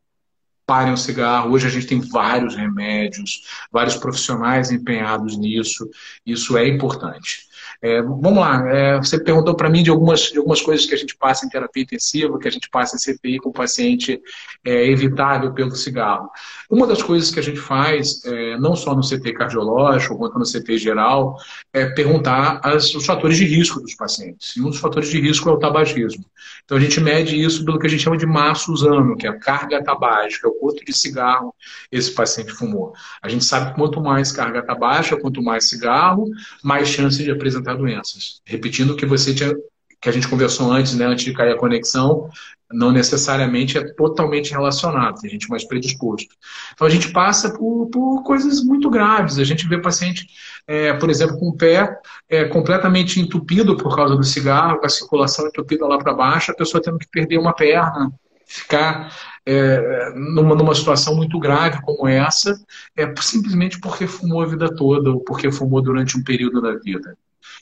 parem 0.66 0.94
o 0.94 0.98
cigarro. 0.98 1.52
Hoje 1.52 1.68
a 1.68 1.70
gente 1.70 1.88
tem 1.88 2.00
vários 2.00 2.56
remédios, 2.56 3.42
vários 3.72 3.96
profissionais 3.96 4.72
empenhados 4.72 5.38
nisso. 5.38 5.90
Isso 6.26 6.58
é 6.58 6.68
importante. 6.68 7.50
É, 7.82 8.02
vamos 8.02 8.38
lá, 8.38 8.68
é, 8.70 8.98
você 8.98 9.20
perguntou 9.24 9.56
para 9.56 9.70
mim 9.70 9.82
de 9.82 9.90
algumas, 9.90 10.22
de 10.22 10.38
algumas 10.38 10.62
coisas 10.62 10.86
que 10.86 10.94
a 10.94 10.98
gente 10.98 11.16
passa 11.16 11.46
em 11.46 11.50
terapia 11.50 11.82
intensiva, 11.82 12.38
que 12.38 12.48
a 12.48 12.52
gente 12.52 12.70
passa 12.70 12.96
em 12.96 13.00
CPI 13.00 13.40
com 13.40 13.52
paciente 13.52 14.22
é, 14.66 14.88
evitável 14.90 15.54
pelo 15.54 15.76
cigarro. 15.76 16.30
Uma 16.70 16.86
das 16.86 17.02
coisas 17.02 17.32
que 17.32 17.40
a 17.40 17.44
gente 17.44 17.60
faz, 17.60 18.24
é, 18.26 18.58
não 18.58 18.76
só 18.76 18.96
no 18.96 19.02
CT 19.02 19.34
cardiológico, 19.34 20.18
quanto 20.18 20.38
no 20.38 20.46
CT 20.46 20.78
geral, 20.78 21.36
é 21.74 21.86
perguntar 21.88 22.62
as, 22.64 22.94
os 22.94 23.06
fatores 23.06 23.38
de 23.38 23.46
risco 23.46 23.80
dos 23.82 23.96
pacientes. 23.96 24.56
E 24.56 24.62
um 24.62 24.70
dos 24.70 24.80
fatores 24.80 25.10
de 25.10 25.20
risco 25.20 25.50
é 25.50 25.52
o 25.52 25.58
tabagismo. 25.58 26.24
Então 26.64 26.78
a 26.78 26.82
gente 26.82 27.00
mede 27.00 27.42
isso 27.42 27.66
pelo 27.66 27.80
que 27.80 27.88
a 27.88 27.90
gente 27.90 28.04
chama 28.04 28.18
de 28.18 28.26
massa 28.26 28.72
usando, 28.72 29.16
que 29.16 29.26
é 29.26 29.30
a 29.30 29.40
carga 29.40 29.84
tabágica, 29.84 30.48
o 30.48 30.54
quanto 30.54 30.86
de 30.86 30.94
cigarro 30.94 31.54
esse 31.92 32.12
paciente 32.12 32.52
fumou. 32.52 32.94
A 33.22 33.30
gente 33.30 33.44
sabe 33.44 33.72
que 33.72 33.76
quanto 33.76 34.00
mais 34.02 34.32
carga 34.32 34.62
tabágica, 34.62 35.20
quanto 35.20 35.42
mais 35.42 35.68
cigarro, 35.70 36.30
mais 36.64 36.88
chance 36.88 37.24
de 37.24 37.32
apresentar 37.32 37.76
doenças. 37.76 38.42
Repetindo 38.46 38.92
o 38.92 38.96
que 38.96 39.06
você 39.06 39.34
tinha, 39.34 39.56
que 40.02 40.10
a 40.10 40.12
gente 40.12 40.28
conversou 40.28 40.72
antes, 40.72 40.96
né, 40.96 41.06
antes 41.06 41.24
de 41.24 41.34
cair 41.34 41.52
a 41.52 41.58
conexão, 41.58 42.30
não 42.74 42.92
necessariamente 42.92 43.78
é 43.78 43.94
totalmente 43.94 44.52
relacionado, 44.52 45.20
tem 45.20 45.30
gente 45.30 45.50
mais 45.50 45.64
predisposto. 45.64 46.34
Então 46.74 46.88
a 46.88 46.90
gente 46.90 47.12
passa 47.12 47.52
por, 47.54 47.88
por 47.88 48.24
coisas 48.24 48.64
muito 48.64 48.90
graves. 48.90 49.38
A 49.38 49.44
gente 49.44 49.68
vê 49.68 49.78
paciente, 49.78 50.28
é, 50.66 50.94
por 50.94 51.10
exemplo, 51.10 51.38
com 51.38 51.50
o 51.50 51.56
pé 51.56 52.00
é, 52.30 52.46
completamente 52.46 53.20
entupido 53.20 53.78
por 53.78 53.96
causa 53.96 54.16
do 54.16 54.24
cigarro, 54.24 54.80
com 54.80 54.86
a 54.86 54.90
circulação 54.90 55.48
entupida 55.48 55.86
lá 55.86 55.98
para 55.98 56.14
baixo, 56.14 56.52
a 56.52 56.56
pessoa 56.56 56.82
tendo 56.82 56.98
que 56.98 57.08
perder 57.08 57.38
uma 57.38 57.54
perna, 57.54 58.12
ficar 58.46 59.14
é, 59.46 60.14
numa, 60.16 60.56
numa 60.56 60.76
situação 60.76 61.16
muito 61.16 61.38
grave 61.40 61.82
como 61.82 62.08
essa, 62.08 62.56
é 62.96 63.12
simplesmente 63.22 63.80
porque 63.80 64.08
fumou 64.08 64.42
a 64.42 64.46
vida 64.46 64.74
toda 64.74 65.12
ou 65.12 65.20
porque 65.22 65.52
fumou 65.52 65.82
durante 65.82 66.18
um 66.18 66.24
período 66.24 66.62
da 66.62 66.76
vida. 66.76 67.16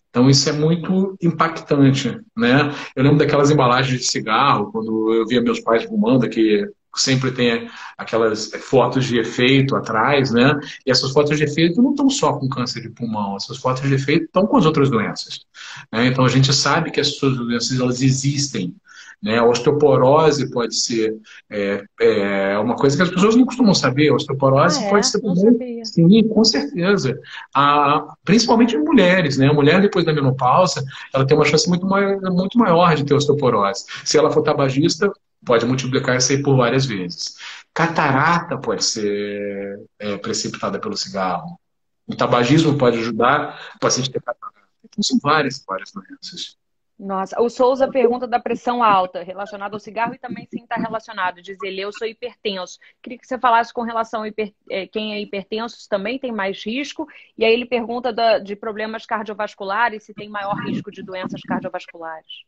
Então 0.10 0.30
isso 0.30 0.50
é 0.50 0.52
muito 0.52 1.16
impactante, 1.22 2.20
né? 2.36 2.74
Eu 2.96 3.04
lembro 3.04 3.20
daquelas 3.20 3.52
embalagens 3.52 4.00
de 4.00 4.06
cigarro, 4.08 4.72
quando 4.72 5.14
eu 5.14 5.26
via 5.28 5.42
meus 5.42 5.60
pais 5.60 5.84
fumando, 5.84 6.28
que 6.28 6.68
sempre 6.96 7.32
tem 7.32 7.70
aquelas 7.98 8.52
fotos 8.62 9.06
de 9.06 9.20
efeito 9.20 9.76
atrás, 9.76 10.32
né? 10.32 10.60
E 10.86 10.92
essas 10.92 11.12
fotos 11.12 11.38
de 11.38 11.44
efeito 11.44 11.82
não 11.82 11.92
estão 11.92 12.10
só 12.10 12.34
com 12.34 12.50
câncer 12.50 12.82
de 12.82 12.90
pulmão, 12.90 13.36
essas 13.36 13.58
fotos 13.58 13.84
de 13.84 13.94
efeito 13.94 14.26
estão 14.26 14.48
com 14.48 14.58
as 14.58 14.66
outras 14.66 14.90
doenças. 14.90 15.46
Né? 15.92 16.08
Então 16.08 16.26
a 16.26 16.30
gente 16.30 16.52
sabe 16.54 16.92
que 16.92 17.00
essas 17.00 17.20
doenças 17.20 17.80
elas 17.80 18.02
existem, 18.02 18.76
né? 19.22 19.38
A 19.38 19.46
osteoporose 19.46 20.50
pode 20.50 20.76
ser 20.76 21.16
é, 21.50 21.84
é, 22.00 22.58
uma 22.60 22.76
coisa 22.76 22.96
que 22.96 23.04
as 23.04 23.10
pessoas 23.10 23.36
não 23.36 23.46
costumam 23.46 23.74
saber. 23.74 24.10
A 24.10 24.16
osteoporose 24.16 24.80
ah, 24.80 24.88
é? 24.88 24.90
pode 24.90 25.08
ser 25.08 25.22
também. 25.22 25.84
Sim, 25.84 26.28
com 26.30 26.44
certeza. 26.44 27.20
A, 27.54 28.16
principalmente 28.24 28.76
em 28.76 28.84
mulheres. 28.84 29.38
Né? 29.38 29.48
A 29.48 29.54
mulher, 29.54 29.82
depois 29.82 30.06
da 30.06 30.14
menopausa, 30.14 30.84
ela 31.14 31.26
tem 31.26 31.38
uma 31.38 31.46
chance 31.46 31.68
muito 31.68 31.86
maior, 31.86 32.20
muito 32.32 32.58
maior 32.58 32.96
de 32.96 33.04
ter 33.04 33.14
osteoporose. 33.14 33.86
Se 34.06 34.18
ela 34.18 34.32
for 34.32 34.42
tabagista, 34.42 35.12
pode 35.46 35.66
multiplicar 35.66 36.18
isso 36.18 36.32
aí 36.32 36.42
por 36.42 36.56
várias 36.56 36.86
vezes. 36.86 37.36
Catarata 37.74 38.58
pode 38.58 38.84
ser 38.84 39.82
é, 40.00 40.18
precipitada 40.18 40.80
pelo 40.80 40.96
cigarro. 40.96 41.60
O 42.08 42.16
tabagismo 42.16 42.78
pode 42.78 42.98
ajudar 42.98 43.74
o 43.76 43.80
paciente 43.80 44.10
a 44.10 44.14
ter 44.14 44.22
catarata. 44.22 44.60
Então, 44.84 45.04
são 45.04 45.20
várias, 45.22 45.64
várias 45.68 45.92
doenças. 45.92 46.58
Nossa, 47.00 47.42
o 47.42 47.50
Souza 47.50 47.90
pergunta 47.90 48.28
da 48.28 48.42
pressão 48.42 48.84
alta 48.84 49.24
relacionada 49.24 49.74
ao 49.74 49.80
cigarro 49.80 50.14
e 50.14 50.20
também 50.20 50.46
sim 50.52 50.64
está 50.64 50.76
relacionado. 50.76 51.42
Diz 51.42 51.58
ele, 51.64 51.80
eu 51.80 51.94
sou 51.94 52.06
hipertenso. 52.06 52.78
Queria 53.02 53.18
que 53.18 53.26
você 53.26 53.40
falasse 53.40 53.74
com 53.74 53.84
relação 53.84 54.24
a 54.24 54.28
hiper, 54.28 54.54
é, 54.70 54.86
quem 54.86 55.14
é 55.14 55.22
hipertenso 55.22 55.88
também 55.90 56.20
tem 56.20 56.32
mais 56.34 56.62
risco. 56.66 57.08
E 57.38 57.46
aí 57.46 57.54
ele 57.54 57.66
pergunta 57.66 58.12
da, 58.12 58.38
de 58.38 58.54
problemas 58.54 59.06
cardiovasculares, 59.06 60.04
se 60.04 60.14
tem 60.14 60.28
maior 60.28 60.56
risco 60.66 60.92
de 60.92 61.02
doenças 61.02 61.40
cardiovasculares. 61.42 62.44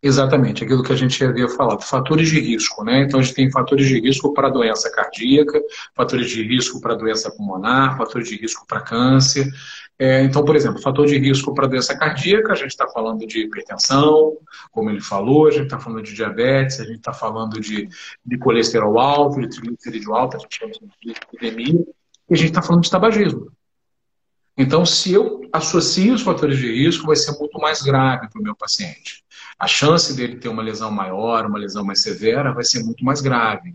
Exatamente, 0.00 0.64
aquilo 0.64 0.82
que 0.82 0.92
a 0.92 0.96
gente 0.96 1.24
havia 1.24 1.48
falado, 1.48 1.82
fatores 1.82 2.28
de 2.28 2.40
risco, 2.40 2.84
né? 2.84 3.02
Então 3.02 3.20
a 3.20 3.22
gente 3.22 3.34
tem 3.34 3.50
fatores 3.50 3.86
de 3.86 4.00
risco 4.00 4.32
para 4.32 4.48
doença 4.48 4.90
cardíaca, 4.90 5.60
fatores 5.94 6.30
de 6.30 6.42
risco 6.42 6.80
para 6.80 6.94
doença 6.94 7.30
pulmonar, 7.30 7.96
fatores 7.96 8.28
de 8.28 8.36
risco 8.36 8.66
para 8.66 8.80
câncer. 8.80 9.48
É, 9.98 10.22
então, 10.24 10.44
por 10.44 10.56
exemplo, 10.56 10.82
fator 10.82 11.06
de 11.06 11.16
risco 11.16 11.54
para 11.54 11.68
doença 11.68 11.96
cardíaca, 11.96 12.52
a 12.52 12.56
gente 12.56 12.70
está 12.70 12.88
falando 12.88 13.24
de 13.24 13.40
hipertensão, 13.44 14.36
como 14.72 14.90
ele 14.90 15.00
falou, 15.00 15.46
a 15.46 15.50
gente 15.50 15.64
está 15.64 15.78
falando 15.78 16.02
de 16.02 16.12
diabetes, 16.12 16.80
a 16.80 16.84
gente 16.84 16.96
está 16.96 17.12
falando 17.12 17.60
de, 17.60 17.88
de, 18.24 18.38
colesterol 18.38 18.98
alto, 18.98 19.40
de 19.40 19.48
triglicerídeo 19.48 20.14
alto, 20.14 20.36
a 20.36 20.40
gente 20.40 20.58
chama 20.58 20.72
de 21.00 21.12
epidemia, 21.12 21.84
e 22.28 22.34
a 22.34 22.36
gente 22.36 22.48
está 22.48 22.60
falando 22.60 22.82
de 22.82 22.90
tabagismo. 22.90 23.52
Então, 24.56 24.84
se 24.84 25.12
eu 25.12 25.40
associo 25.52 26.14
os 26.14 26.22
fatores 26.22 26.58
de 26.58 26.70
risco, 26.70 27.06
vai 27.06 27.16
ser 27.16 27.32
muito 27.38 27.58
mais 27.58 27.82
grave 27.82 28.28
para 28.28 28.40
o 28.40 28.42
meu 28.42 28.54
paciente. 28.54 29.24
A 29.58 29.66
chance 29.66 30.14
dele 30.14 30.36
ter 30.36 30.48
uma 30.48 30.62
lesão 30.62 30.90
maior, 30.90 31.46
uma 31.46 31.58
lesão 31.58 31.84
mais 31.84 32.02
severa, 32.02 32.52
vai 32.52 32.64
ser 32.64 32.82
muito 32.82 33.04
mais 33.04 33.20
grave. 33.20 33.74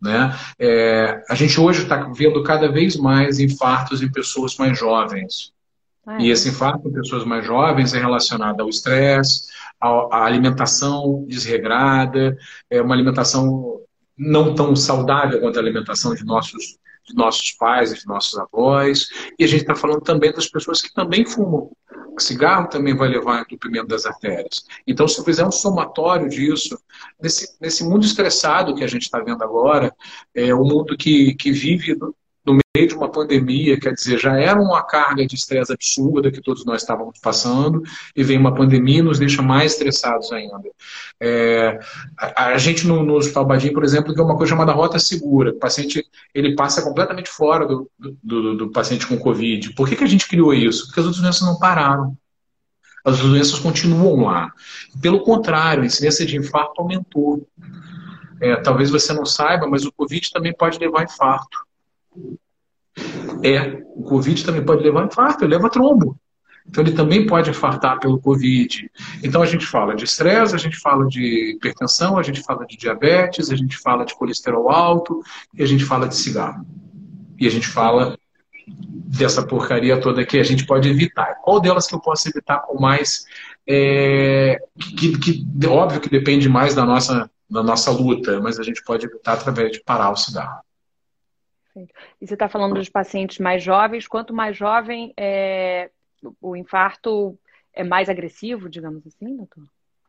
Né? 0.00 0.36
É, 0.58 1.22
a 1.28 1.34
gente 1.34 1.60
hoje 1.60 1.84
está 1.84 1.96
vendo 2.12 2.42
cada 2.42 2.70
vez 2.70 2.96
mais 2.96 3.38
infartos 3.38 4.02
em 4.02 4.10
pessoas 4.10 4.56
mais 4.56 4.76
jovens. 4.78 5.52
Ah, 6.04 6.20
é. 6.20 6.22
E 6.22 6.30
esse 6.30 6.48
infarto 6.48 6.88
em 6.88 6.92
pessoas 6.92 7.24
mais 7.24 7.46
jovens 7.46 7.94
é 7.94 7.98
relacionado 7.98 8.60
ao 8.60 8.68
estresse, 8.68 9.46
à 9.80 10.24
alimentação 10.24 11.24
desregrada, 11.28 12.36
é 12.68 12.82
uma 12.82 12.94
alimentação 12.94 13.80
não 14.16 14.54
tão 14.54 14.74
saudável 14.76 15.40
quanto 15.40 15.56
a 15.56 15.62
alimentação 15.62 16.14
de 16.14 16.24
nossos, 16.24 16.78
de 17.04 17.14
nossos 17.14 17.52
pais 17.52 17.94
de 17.94 18.06
nossos 18.06 18.38
avós. 18.38 19.08
E 19.38 19.44
a 19.44 19.46
gente 19.46 19.62
está 19.62 19.74
falando 19.74 20.00
também 20.00 20.32
das 20.32 20.48
pessoas 20.48 20.80
que 20.80 20.92
também 20.92 21.24
fumam. 21.24 21.70
O 22.14 22.20
cigarro 22.20 22.68
também 22.68 22.94
vai 22.94 23.08
levar 23.08 23.36
ao 23.36 23.42
entupimento 23.42 23.86
das 23.86 24.04
artérias. 24.04 24.64
Então, 24.86 25.08
se 25.08 25.18
eu 25.18 25.24
fizer 25.24 25.46
um 25.46 25.52
somatório 25.52 26.28
disso, 26.28 26.78
nesse, 27.20 27.56
nesse 27.60 27.82
mundo 27.84 28.04
estressado 28.04 28.74
que 28.74 28.84
a 28.84 28.88
gente 28.88 29.02
está 29.02 29.18
vendo 29.20 29.42
agora, 29.42 29.94
é 30.34 30.54
um 30.54 30.64
mundo 30.64 30.96
que, 30.96 31.34
que 31.34 31.50
vive 31.50 31.96
meio 32.82 32.88
de 32.88 32.94
uma 32.94 33.08
pandemia, 33.08 33.78
quer 33.78 33.94
dizer, 33.94 34.18
já 34.18 34.36
era 34.36 34.60
uma 34.60 34.82
carga 34.82 35.26
de 35.26 35.34
estresse 35.34 35.72
absurda 35.72 36.30
que 36.30 36.40
todos 36.40 36.64
nós 36.64 36.82
estávamos 36.82 37.18
passando, 37.20 37.82
e 38.14 38.22
vem 38.22 38.38
uma 38.38 38.54
pandemia 38.54 38.98
e 38.98 39.02
nos 39.02 39.18
deixa 39.18 39.42
mais 39.42 39.72
estressados 39.72 40.32
ainda. 40.32 40.60
É, 41.20 41.78
a, 42.18 42.46
a, 42.46 42.58
gente 42.58 42.86
no, 42.86 43.02
no 43.02 43.14
Hospital 43.14 43.44
Badim, 43.44 43.72
por 43.72 43.84
exemplo, 43.84 44.14
tem 44.14 44.24
uma 44.24 44.36
coisa 44.36 44.50
chamada 44.50 44.72
rota 44.72 44.98
segura. 44.98 45.50
O 45.50 45.58
paciente 45.58 46.04
ele 46.34 46.54
passa 46.54 46.82
completamente 46.82 47.30
fora 47.30 47.66
do, 47.66 47.90
do, 47.98 48.16
do, 48.22 48.56
do 48.56 48.70
paciente 48.70 49.06
com 49.06 49.18
Covid. 49.18 49.74
Por 49.74 49.88
que, 49.88 49.96
que 49.96 50.04
a 50.04 50.08
gente 50.08 50.28
criou 50.28 50.52
isso? 50.52 50.86
Porque 50.86 51.00
as 51.00 51.06
outras 51.06 51.22
doenças 51.22 51.42
não 51.42 51.58
pararam. 51.58 52.16
As 53.04 53.18
doenças 53.18 53.58
continuam 53.58 54.24
lá. 54.26 54.52
Pelo 55.00 55.22
contrário, 55.22 55.82
a 55.82 55.86
incidência 55.86 56.24
de 56.24 56.36
infarto 56.36 56.80
aumentou. 56.80 57.46
É, 58.40 58.56
talvez 58.56 58.90
você 58.90 59.12
não 59.12 59.24
saiba, 59.24 59.66
mas 59.68 59.84
o 59.84 59.92
Covid 59.92 60.30
também 60.32 60.52
pode 60.52 60.78
levar 60.78 61.00
a 61.00 61.04
infarto. 61.04 61.58
É, 63.42 63.82
o 63.96 64.02
Covid 64.02 64.44
também 64.44 64.64
pode 64.64 64.82
levar 64.82 65.06
infarto, 65.06 65.44
ele 65.44 65.54
leva 65.54 65.70
trombo. 65.70 66.16
Então 66.66 66.82
ele 66.82 66.92
também 66.92 67.26
pode 67.26 67.50
infartar 67.50 67.98
pelo 67.98 68.20
Covid. 68.20 68.90
Então 69.22 69.42
a 69.42 69.46
gente 69.46 69.66
fala 69.66 69.94
de 69.94 70.04
estresse, 70.04 70.54
a 70.54 70.58
gente 70.58 70.78
fala 70.78 71.06
de 71.06 71.54
hipertensão, 71.54 72.18
a 72.18 72.22
gente 72.22 72.40
fala 72.42 72.64
de 72.66 72.76
diabetes, 72.76 73.50
a 73.50 73.56
gente 73.56 73.76
fala 73.76 74.04
de 74.04 74.14
colesterol 74.14 74.70
alto 74.70 75.22
e 75.54 75.62
a 75.62 75.66
gente 75.66 75.84
fala 75.84 76.08
de 76.08 76.16
cigarro. 76.16 76.64
E 77.38 77.46
a 77.46 77.50
gente 77.50 77.66
fala 77.66 78.16
dessa 78.66 79.44
porcaria 79.44 80.00
toda 80.00 80.24
que 80.24 80.38
a 80.38 80.44
gente 80.44 80.64
pode 80.64 80.88
evitar. 80.88 81.36
Qual 81.42 81.60
delas 81.60 81.86
que 81.86 81.94
eu 81.94 82.00
posso 82.00 82.28
evitar 82.28 82.60
com 82.60 82.80
mais. 82.80 83.24
É, 83.66 84.58
que, 84.96 85.18
que, 85.18 85.66
óbvio 85.66 86.00
que 86.00 86.08
depende 86.08 86.48
mais 86.48 86.74
da 86.74 86.84
nossa, 86.84 87.30
da 87.48 87.62
nossa 87.62 87.90
luta, 87.90 88.40
mas 88.40 88.58
a 88.58 88.62
gente 88.62 88.82
pode 88.82 89.06
evitar 89.06 89.34
através 89.34 89.72
de 89.72 89.82
parar 89.82 90.10
o 90.10 90.16
cigarro. 90.16 90.60
E 92.20 92.26
você 92.26 92.34
está 92.34 92.48
falando 92.48 92.74
dos 92.74 92.88
pacientes 92.88 93.38
mais 93.38 93.62
jovens. 93.62 94.06
Quanto 94.06 94.34
mais 94.34 94.56
jovem, 94.56 95.12
é, 95.16 95.90
o 96.40 96.56
infarto 96.56 97.38
é 97.72 97.82
mais 97.82 98.08
agressivo, 98.08 98.68
digamos 98.68 99.06
assim, 99.06 99.36
doutor? 99.36 99.64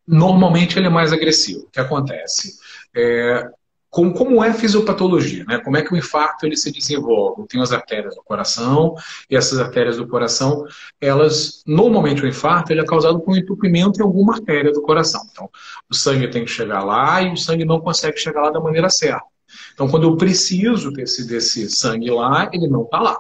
Normalmente 0.06 0.78
ele 0.78 0.88
é 0.88 0.90
mais 0.90 1.14
agressivo. 1.14 1.62
O 1.62 1.70
que 1.70 1.80
acontece? 1.80 2.60
É, 2.96 3.50
como, 3.94 4.12
como 4.12 4.44
é 4.44 4.50
a 4.50 4.54
fisiopatologia? 4.56 5.46
Né? 5.46 5.60
Como 5.60 5.78
é 5.78 5.84
que 5.84 5.94
o 5.94 5.96
infarto 5.96 6.48
ele 6.48 6.58
se 6.58 6.72
desenvolve? 6.72 7.48
Tem 7.48 7.62
as 7.62 7.72
artérias 7.72 8.16
do 8.16 8.24
coração, 8.24 8.96
e 9.30 9.36
essas 9.36 9.60
artérias 9.60 9.98
do 9.98 10.08
coração, 10.08 10.66
elas, 11.00 11.64
normalmente 11.66 12.24
o 12.24 12.28
infarto 12.28 12.74
ele 12.74 12.82
é 12.82 12.86
causado 12.86 13.20
por 13.20 13.34
um 13.34 13.38
entupimento 13.38 14.00
em 14.00 14.04
alguma 14.04 14.34
artéria 14.34 14.74
do 14.74 14.82
coração. 14.82 15.22
Então, 15.32 15.48
o 15.88 15.94
sangue 15.94 16.28
tem 16.28 16.44
que 16.44 16.50
chegar 16.50 16.84
lá 16.84 17.22
e 17.22 17.32
o 17.32 17.38
sangue 17.38 17.66
não 17.66 17.80
consegue 17.80 18.18
chegar 18.18 18.42
lá 18.42 18.50
da 18.50 18.60
maneira 18.60 18.90
certa. 18.90 19.33
Então, 19.74 19.88
quando 19.88 20.04
eu 20.04 20.16
preciso 20.18 20.92
desse, 20.92 21.28
desse 21.28 21.70
sangue 21.70 22.10
lá, 22.10 22.50
ele 22.54 22.68
não 22.68 22.84
está 22.84 23.00
lá. 23.00 23.18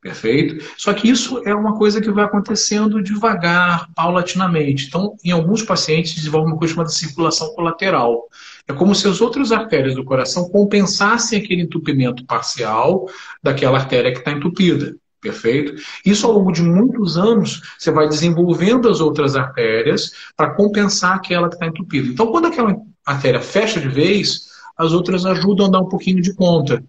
Perfeito? 0.00 0.64
Só 0.78 0.94
que 0.94 1.10
isso 1.10 1.42
é 1.44 1.54
uma 1.54 1.76
coisa 1.76 2.00
que 2.00 2.10
vai 2.10 2.24
acontecendo 2.24 3.02
devagar, 3.02 3.86
paulatinamente. 3.94 4.86
Então, 4.86 5.14
em 5.22 5.30
alguns 5.30 5.62
pacientes, 5.62 6.14
desenvolve 6.14 6.50
uma 6.50 6.56
coisa 6.56 6.72
chamada 6.72 6.90
circulação 6.90 7.52
colateral. 7.54 8.26
É 8.66 8.72
como 8.72 8.94
se 8.94 9.06
as 9.06 9.20
outras 9.20 9.52
artérias 9.52 9.94
do 9.94 10.04
coração 10.04 10.48
compensassem 10.48 11.38
aquele 11.38 11.62
entupimento 11.62 12.24
parcial 12.24 13.06
daquela 13.42 13.78
artéria 13.78 14.10
que 14.10 14.20
está 14.20 14.32
entupida. 14.32 14.96
Perfeito? 15.20 15.74
Isso 16.04 16.26
ao 16.26 16.32
longo 16.32 16.50
de 16.50 16.62
muitos 16.62 17.18
anos, 17.18 17.60
você 17.78 17.90
vai 17.90 18.08
desenvolvendo 18.08 18.88
as 18.88 19.00
outras 19.00 19.36
artérias 19.36 20.12
para 20.34 20.54
compensar 20.54 21.16
aquela 21.16 21.46
que 21.46 21.56
está 21.56 21.66
entupida. 21.66 22.08
Então, 22.08 22.28
quando 22.28 22.46
aquela 22.46 22.74
artéria 23.04 23.40
fecha 23.42 23.78
de 23.78 23.88
vez, 23.88 24.48
as 24.80 24.92
outras 24.92 25.26
ajudam 25.26 25.66
a 25.66 25.70
dar 25.70 25.80
um 25.80 25.88
pouquinho 25.88 26.22
de 26.22 26.34
conta. 26.34 26.82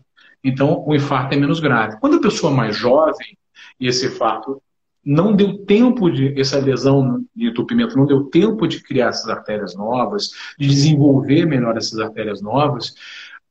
Então, 0.43 0.83
o 0.87 0.95
infarto 0.95 1.35
é 1.35 1.37
menos 1.37 1.59
grave. 1.59 1.99
Quando 1.99 2.17
a 2.17 2.21
pessoa 2.21 2.51
é 2.51 2.55
mais 2.55 2.75
jovem, 2.75 3.37
e 3.79 3.87
esse 3.87 4.07
infarto 4.07 4.61
não 5.03 5.35
deu 5.35 5.65
tempo 5.65 6.09
de, 6.09 6.39
essa 6.39 6.59
lesão 6.59 7.25
de 7.35 7.47
entupimento 7.47 7.97
não 7.97 8.05
deu 8.05 8.25
tempo 8.25 8.67
de 8.67 8.81
criar 8.81 9.09
essas 9.09 9.27
artérias 9.27 9.75
novas, 9.75 10.31
de 10.57 10.67
desenvolver 10.67 11.45
melhor 11.45 11.75
essas 11.75 11.99
artérias 11.99 12.41
novas, 12.41 12.93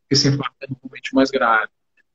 esse 0.08 0.28
infarto 0.28 0.56
é 0.62 0.68
normalmente 0.68 1.14
mais 1.14 1.30
grave. 1.30 1.68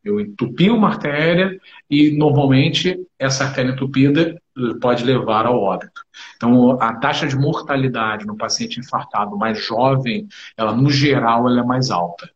Eu 0.05 0.19
entupi 0.19 0.69
uma 0.69 0.89
artéria 0.89 1.59
e, 1.89 2.15
normalmente, 2.15 2.95
essa 3.17 3.43
artéria 3.45 3.71
entupida 3.71 4.39
pode 4.79 5.03
levar 5.03 5.47
ao 5.47 5.59
óbito. 5.59 6.01
Então, 6.35 6.79
a 6.79 6.93
taxa 6.93 7.27
de 7.27 7.35
mortalidade 7.35 8.25
no 8.25 8.37
paciente 8.37 8.79
infartado 8.79 9.35
mais 9.35 9.59
jovem, 9.65 10.27
ela, 10.55 10.73
no 10.73 10.91
geral, 10.91 11.49
ela 11.49 11.61
é 11.61 11.65
mais 11.65 11.89
alta. 11.89 12.29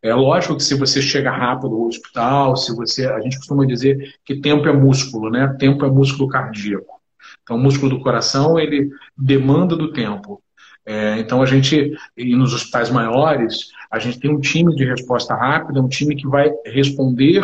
É 0.00 0.14
lógico 0.14 0.56
que 0.56 0.62
se 0.62 0.76
você 0.76 1.02
chega 1.02 1.30
rápido 1.30 1.74
ao 1.74 1.86
hospital, 1.86 2.56
se 2.56 2.74
você. 2.74 3.06
A 3.06 3.20
gente 3.20 3.38
costuma 3.38 3.66
dizer 3.66 4.14
que 4.24 4.40
tempo 4.40 4.68
é 4.68 4.72
músculo, 4.72 5.28
né? 5.28 5.48
Tempo 5.58 5.84
é 5.84 5.90
músculo 5.90 6.28
cardíaco. 6.28 7.00
Então, 7.42 7.56
o 7.56 7.60
músculo 7.60 7.96
do 7.96 8.00
coração, 8.00 8.58
ele 8.58 8.88
demanda 9.16 9.74
do 9.74 9.92
tempo. 9.92 10.40
É, 10.86 11.18
então, 11.18 11.42
a 11.42 11.46
gente, 11.46 11.92
e 12.16 12.36
nos 12.36 12.54
hospitais 12.54 12.90
maiores, 12.90 13.70
a 13.90 13.98
gente 13.98 14.20
tem 14.20 14.30
um 14.30 14.40
time 14.40 14.74
de 14.74 14.84
resposta 14.84 15.34
rápida, 15.34 15.82
um 15.82 15.88
time 15.88 16.14
que 16.14 16.28
vai 16.28 16.50
responder 16.64 17.42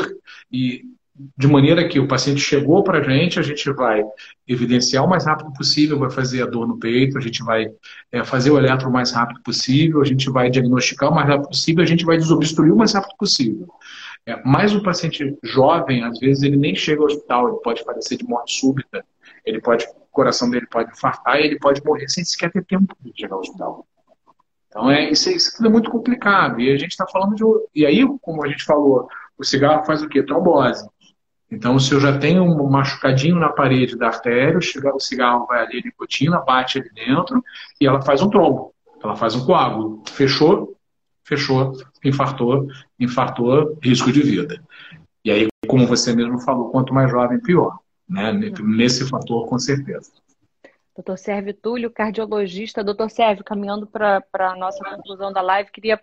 e 0.51 0.83
de 1.37 1.47
maneira 1.47 1.87
que 1.87 2.01
o 2.01 2.09
paciente 2.09 2.41
chegou 2.41 2.83
para 2.83 2.99
a 2.99 3.03
gente, 3.03 3.39
a 3.39 3.43
gente 3.43 3.71
vai 3.73 4.03
evidenciar 4.49 5.05
o 5.05 5.09
mais 5.09 5.27
rápido 5.27 5.53
possível, 5.53 5.99
vai 5.99 6.11
fazer 6.11 6.43
a 6.43 6.47
dor 6.47 6.67
no 6.67 6.79
peito, 6.79 7.19
a 7.19 7.21
gente 7.21 7.45
vai 7.45 7.71
é, 8.11 8.25
fazer 8.25 8.51
o 8.51 8.59
eletro 8.59 8.89
o 8.89 8.93
mais 8.93 9.13
rápido 9.13 9.41
possível, 9.43 10.01
a 10.01 10.05
gente 10.05 10.31
vai 10.31 10.51
diagnosticar 10.51 11.11
o 11.11 11.15
mais 11.15 11.29
rápido 11.29 11.49
possível, 11.49 11.83
a 11.83 11.87
gente 11.87 12.05
vai 12.05 12.17
desobstruir 12.17 12.73
o 12.73 12.77
mais 12.77 12.95
rápido 12.95 13.17
possível. 13.19 13.69
É, 14.27 14.41
mas 14.45 14.75
o 14.75 14.83
paciente 14.83 15.37
jovem, 15.43 16.03
às 16.05 16.19
vezes, 16.19 16.43
ele 16.43 16.57
nem 16.57 16.75
chega 16.75 17.01
ao 17.01 17.07
hospital, 17.07 17.49
ele 17.49 17.59
pode 17.59 17.85
falecer 17.85 18.17
de 18.17 18.25
morte 18.25 18.59
súbita, 18.59 19.05
ele 19.45 19.61
pode, 19.61 19.87
coração 20.13 20.49
dele 20.49 20.67
pode 20.67 20.93
infartar 20.93 21.41
e 21.41 21.47
ele 21.47 21.59
pode 21.59 21.83
morrer 21.85 22.09
sem 22.09 22.25
sequer 22.25 22.53
ter 22.53 22.65
tempo 22.65 22.97
de 23.01 23.13
chegar 23.17 23.35
ao 23.35 23.41
hospital. 23.41 23.87
Então, 24.69 24.91
é, 24.91 25.11
isso, 25.11 25.29
isso 25.31 25.57
tudo 25.57 25.67
é 25.67 25.71
muito 25.71 25.91
complicado. 25.91 26.61
E 26.61 26.71
a 26.71 26.77
gente 26.77 26.93
está 26.93 27.07
falando 27.07 27.35
de. 27.35 27.45
E 27.75 27.85
aí, 27.85 28.07
como 28.21 28.45
a 28.45 28.49
gente 28.49 28.65
falou, 28.65 29.09
o 29.37 29.45
cigarro 29.45 29.85
faz 29.85 30.03
o 30.03 30.09
quê? 30.09 30.23
Trombose. 30.23 30.89
Então, 31.51 31.79
se 31.79 31.93
eu 31.93 32.01
já 32.01 32.19
tenho 32.19 32.43
um 32.43 32.71
machucadinho 32.71 33.37
na 33.37 33.51
parede 33.51 33.97
da 33.97 34.07
artéria, 34.07 34.59
o 34.59 35.01
cigarro 35.01 35.47
vai 35.47 35.63
ali, 35.63 35.81
a 35.81 35.83
nicotina, 35.83 36.41
bate 36.41 36.79
ali 36.79 36.89
dentro 36.95 37.45
e 37.79 37.87
ela 37.87 38.01
faz 38.01 38.23
um 38.23 38.31
trombo, 38.31 38.75
ela 39.05 39.15
faz 39.15 39.35
um 39.35 39.45
coágulo. 39.45 40.03
Fechou, 40.09 40.75
fechou, 41.23 41.73
infartou, 42.03 42.67
infartou, 42.99 43.79
risco 43.83 44.11
de 44.11 44.23
vida. 44.23 44.65
E 45.23 45.31
aí, 45.31 45.49
como 45.69 45.87
você 45.87 46.17
mesmo 46.17 46.41
falou, 46.41 46.71
quanto 46.71 46.95
mais 46.95 47.11
jovem, 47.11 47.39
pior. 47.39 47.77
Né? 48.13 48.33
Nesse 48.63 49.09
fator, 49.09 49.49
com 49.49 49.59
certeza. 49.59 50.13
Doutor 50.95 51.17
Sérgio 51.17 51.55
Túlio, 51.55 51.91
cardiologista. 51.91 52.85
Doutor 52.85 53.11
Sérgio, 53.11 53.45
caminhando 53.45 53.87
para 53.87 54.23
a 54.35 54.57
nossa 54.57 54.85
conclusão 54.85 55.33
da 55.33 55.41
live, 55.41 55.71
queria 55.71 55.99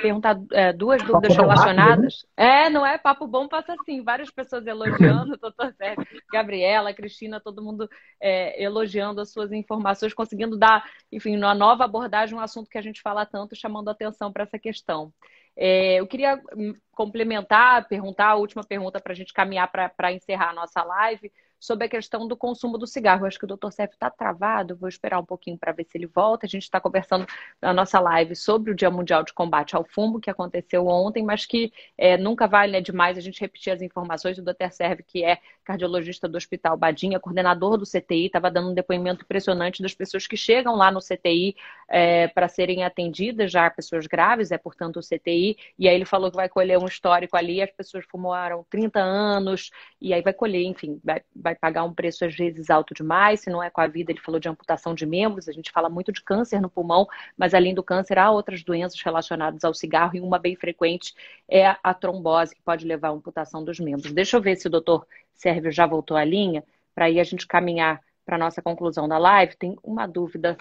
perguntar 0.00 0.38
é, 0.52 0.72
duas 0.72 1.02
dúvidas 1.02 1.34
papo 1.34 1.42
relacionadas. 1.42 2.14
Rápido, 2.14 2.28
né? 2.36 2.66
É, 2.66 2.70
não 2.70 2.84
é? 2.84 2.98
Papo 2.98 3.26
bom 3.26 3.46
passa 3.48 3.74
assim, 3.74 4.02
várias 4.02 4.30
pessoas 4.30 4.66
elogiando, 4.66 5.36
doutor 5.40 5.72
Sérgio, 5.74 6.06
Gabriela, 6.32 6.92
Cristina, 6.92 7.40
todo 7.40 7.62
mundo 7.62 7.88
é, 8.20 8.62
elogiando 8.62 9.20
as 9.20 9.30
suas 9.30 9.52
informações, 9.52 10.14
conseguindo 10.14 10.56
dar, 10.56 10.84
enfim, 11.12 11.36
uma 11.36 11.54
nova 11.54 11.84
abordagem, 11.84 12.36
um 12.36 12.40
assunto 12.40 12.68
que 12.68 12.78
a 12.78 12.82
gente 12.82 13.00
fala 13.00 13.26
tanto, 13.26 13.54
chamando 13.54 13.88
atenção 13.88 14.32
para 14.32 14.44
essa 14.44 14.58
questão. 14.58 15.12
É, 15.60 15.96
eu 15.96 16.06
queria 16.06 16.40
hum, 16.56 16.72
complementar, 16.92 17.88
perguntar 17.88 18.28
a 18.28 18.36
última 18.36 18.62
pergunta 18.62 19.00
para 19.00 19.12
a 19.12 19.16
gente 19.16 19.32
caminhar 19.32 19.68
para 19.70 20.12
encerrar 20.12 20.50
a 20.50 20.54
nossa 20.54 20.84
live 20.84 21.32
sobre 21.58 21.86
a 21.86 21.88
questão 21.88 22.26
do 22.26 22.36
consumo 22.36 22.78
do 22.78 22.86
cigarro. 22.86 23.22
Eu 23.22 23.28
acho 23.28 23.38
que 23.38 23.44
o 23.44 23.48
doutor 23.48 23.72
Sérgio 23.72 23.94
está 23.94 24.10
travado, 24.10 24.76
vou 24.76 24.88
esperar 24.88 25.18
um 25.18 25.24
pouquinho 25.24 25.58
para 25.58 25.72
ver 25.72 25.84
se 25.84 25.96
ele 25.96 26.06
volta. 26.06 26.46
A 26.46 26.48
gente 26.48 26.62
está 26.62 26.80
conversando 26.80 27.26
na 27.60 27.72
nossa 27.72 27.98
live 28.00 28.34
sobre 28.36 28.70
o 28.70 28.74
Dia 28.74 28.90
Mundial 28.90 29.22
de 29.22 29.32
Combate 29.32 29.76
ao 29.76 29.84
Fumo, 29.84 30.20
que 30.20 30.30
aconteceu 30.30 30.86
ontem, 30.86 31.22
mas 31.22 31.46
que 31.46 31.72
é, 31.96 32.16
nunca 32.16 32.46
vale 32.46 32.72
né, 32.72 32.80
demais 32.80 33.18
a 33.18 33.20
gente 33.20 33.40
repetir 33.40 33.72
as 33.72 33.82
informações 33.82 34.36
do 34.36 34.42
doutor 34.42 34.70
Sérgio, 34.70 35.04
que 35.06 35.24
é 35.24 35.38
cardiologista 35.64 36.28
do 36.28 36.36
Hospital 36.36 36.76
Badinha, 36.76 37.20
coordenador 37.20 37.76
do 37.76 37.84
CTI, 37.84 38.26
estava 38.26 38.50
dando 38.50 38.70
um 38.70 38.74
depoimento 38.74 39.22
impressionante 39.22 39.82
das 39.82 39.94
pessoas 39.94 40.26
que 40.26 40.36
chegam 40.36 40.76
lá 40.76 40.90
no 40.90 41.00
CTI 41.00 41.54
é, 41.88 42.28
para 42.28 42.48
serem 42.48 42.84
atendidas, 42.84 43.52
já 43.52 43.68
pessoas 43.70 44.06
graves, 44.06 44.50
é 44.50 44.58
portanto 44.58 44.98
o 44.98 45.02
CTI, 45.02 45.56
e 45.78 45.88
aí 45.88 45.94
ele 45.94 46.04
falou 46.04 46.30
que 46.30 46.36
vai 46.36 46.48
colher 46.48 46.78
um 46.78 46.86
histórico 46.86 47.36
ali, 47.36 47.60
as 47.60 47.70
pessoas 47.70 48.04
fumaram 48.06 48.64
30 48.70 48.98
anos, 48.98 49.70
e 50.00 50.14
aí 50.14 50.22
vai 50.22 50.32
colher, 50.32 50.64
enfim, 50.64 51.00
vai, 51.04 51.22
vai 51.34 51.47
pagar 51.54 51.84
um 51.84 51.92
preço 51.92 52.24
às 52.24 52.34
vezes 52.34 52.70
alto 52.70 52.94
demais, 52.94 53.40
se 53.40 53.50
não 53.50 53.62
é 53.62 53.70
com 53.70 53.80
a 53.80 53.86
vida, 53.86 54.12
ele 54.12 54.20
falou 54.20 54.40
de 54.40 54.48
amputação 54.48 54.94
de 54.94 55.06
membros, 55.06 55.48
a 55.48 55.52
gente 55.52 55.70
fala 55.70 55.88
muito 55.88 56.12
de 56.12 56.22
câncer 56.22 56.60
no 56.60 56.70
pulmão, 56.70 57.06
mas 57.36 57.54
além 57.54 57.74
do 57.74 57.82
câncer 57.82 58.18
há 58.18 58.30
outras 58.30 58.62
doenças 58.62 59.00
relacionadas 59.02 59.64
ao 59.64 59.74
cigarro 59.74 60.16
e 60.16 60.20
uma 60.20 60.38
bem 60.38 60.56
frequente 60.56 61.14
é 61.48 61.76
a 61.82 61.94
trombose, 61.94 62.54
que 62.54 62.62
pode 62.62 62.86
levar 62.86 63.08
à 63.08 63.12
amputação 63.12 63.64
dos 63.64 63.78
membros. 63.80 64.12
Deixa 64.12 64.36
eu 64.36 64.40
ver 64.40 64.56
se 64.56 64.66
o 64.66 64.70
doutor 64.70 65.06
Sérgio 65.34 65.70
já 65.70 65.86
voltou 65.86 66.16
à 66.16 66.24
linha, 66.24 66.64
para 66.94 67.06
aí 67.06 67.20
a 67.20 67.24
gente 67.24 67.46
caminhar 67.46 68.00
para 68.24 68.36
a 68.36 68.38
nossa 68.38 68.60
conclusão 68.60 69.08
da 69.08 69.16
live. 69.16 69.56
Tem 69.56 69.76
uma 69.82 70.06
dúvida 70.06 70.56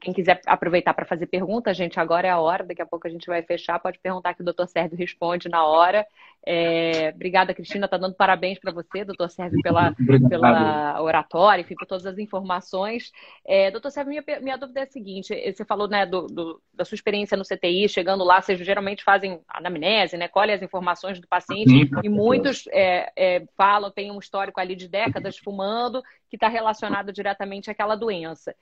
quem 0.00 0.12
quiser 0.12 0.40
aproveitar 0.46 0.94
para 0.94 1.04
fazer 1.04 1.26
pergunta, 1.26 1.74
gente, 1.74 1.98
agora 2.00 2.26
é 2.26 2.30
a 2.30 2.38
hora, 2.38 2.64
daqui 2.64 2.82
a 2.82 2.86
pouco 2.86 3.06
a 3.06 3.10
gente 3.10 3.26
vai 3.26 3.42
fechar, 3.42 3.78
pode 3.78 3.98
perguntar 3.98 4.34
que 4.34 4.42
o 4.42 4.44
doutor 4.44 4.66
Sérgio 4.66 4.96
responde 4.96 5.48
na 5.48 5.64
hora. 5.64 6.06
É, 6.46 7.10
obrigada, 7.14 7.54
Cristina, 7.54 7.86
está 7.86 7.96
dando 7.96 8.14
parabéns 8.14 8.58
para 8.58 8.70
você, 8.70 9.04
doutor 9.04 9.30
Sérgio, 9.30 9.58
pela, 9.62 9.94
pela 10.28 11.00
oratória, 11.02 11.62
enfim, 11.62 11.74
por 11.74 11.86
todas 11.86 12.04
as 12.04 12.18
informações. 12.18 13.12
É, 13.46 13.70
doutor 13.70 13.90
Sérgio, 13.90 14.10
minha, 14.10 14.40
minha 14.40 14.56
dúvida 14.56 14.80
é 14.80 14.82
a 14.82 14.86
seguinte, 14.86 15.34
você 15.52 15.64
falou 15.64 15.88
né, 15.88 16.04
do, 16.04 16.26
do, 16.26 16.62
da 16.72 16.84
sua 16.84 16.96
experiência 16.96 17.36
no 17.36 17.44
CTI, 17.44 17.88
chegando 17.88 18.24
lá, 18.24 18.42
vocês 18.42 18.58
geralmente 18.58 19.02
fazem 19.02 19.40
anamnese, 19.48 20.16
né, 20.16 20.28
colhem 20.28 20.54
as 20.54 20.62
informações 20.62 21.18
do 21.18 21.26
paciente, 21.26 21.70
Sim, 21.70 21.90
e 22.02 22.08
muitos 22.08 22.66
é, 22.68 23.10
é, 23.16 23.44
falam, 23.56 23.90
tem 23.90 24.10
um 24.10 24.18
histórico 24.18 24.60
ali 24.60 24.76
de 24.76 24.88
décadas 24.88 25.38
fumando, 25.38 26.02
que 26.28 26.36
está 26.36 26.48
relacionado 26.48 27.12
diretamente 27.12 27.70
àquela 27.70 27.94
doença. 27.94 28.54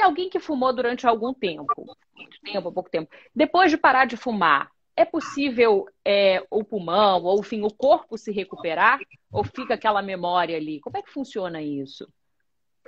Se 0.00 0.04
alguém 0.04 0.30
que 0.30 0.40
fumou 0.40 0.72
durante 0.72 1.06
algum 1.06 1.34
tempo, 1.34 1.94
muito 2.16 2.40
tempo, 2.42 2.72
pouco 2.72 2.88
tempo, 2.88 3.10
depois 3.36 3.70
de 3.70 3.76
parar 3.76 4.06
de 4.06 4.16
fumar, 4.16 4.70
é 4.96 5.04
possível 5.04 5.84
é, 6.02 6.42
o 6.50 6.64
pulmão 6.64 7.22
ou 7.22 7.38
enfim, 7.38 7.60
o 7.62 7.70
corpo 7.70 8.16
se 8.16 8.32
recuperar? 8.32 8.98
Ou 9.30 9.44
fica 9.44 9.74
aquela 9.74 10.00
memória 10.00 10.56
ali? 10.56 10.80
Como 10.80 10.96
é 10.96 11.02
que 11.02 11.12
funciona 11.12 11.60
isso? 11.60 12.08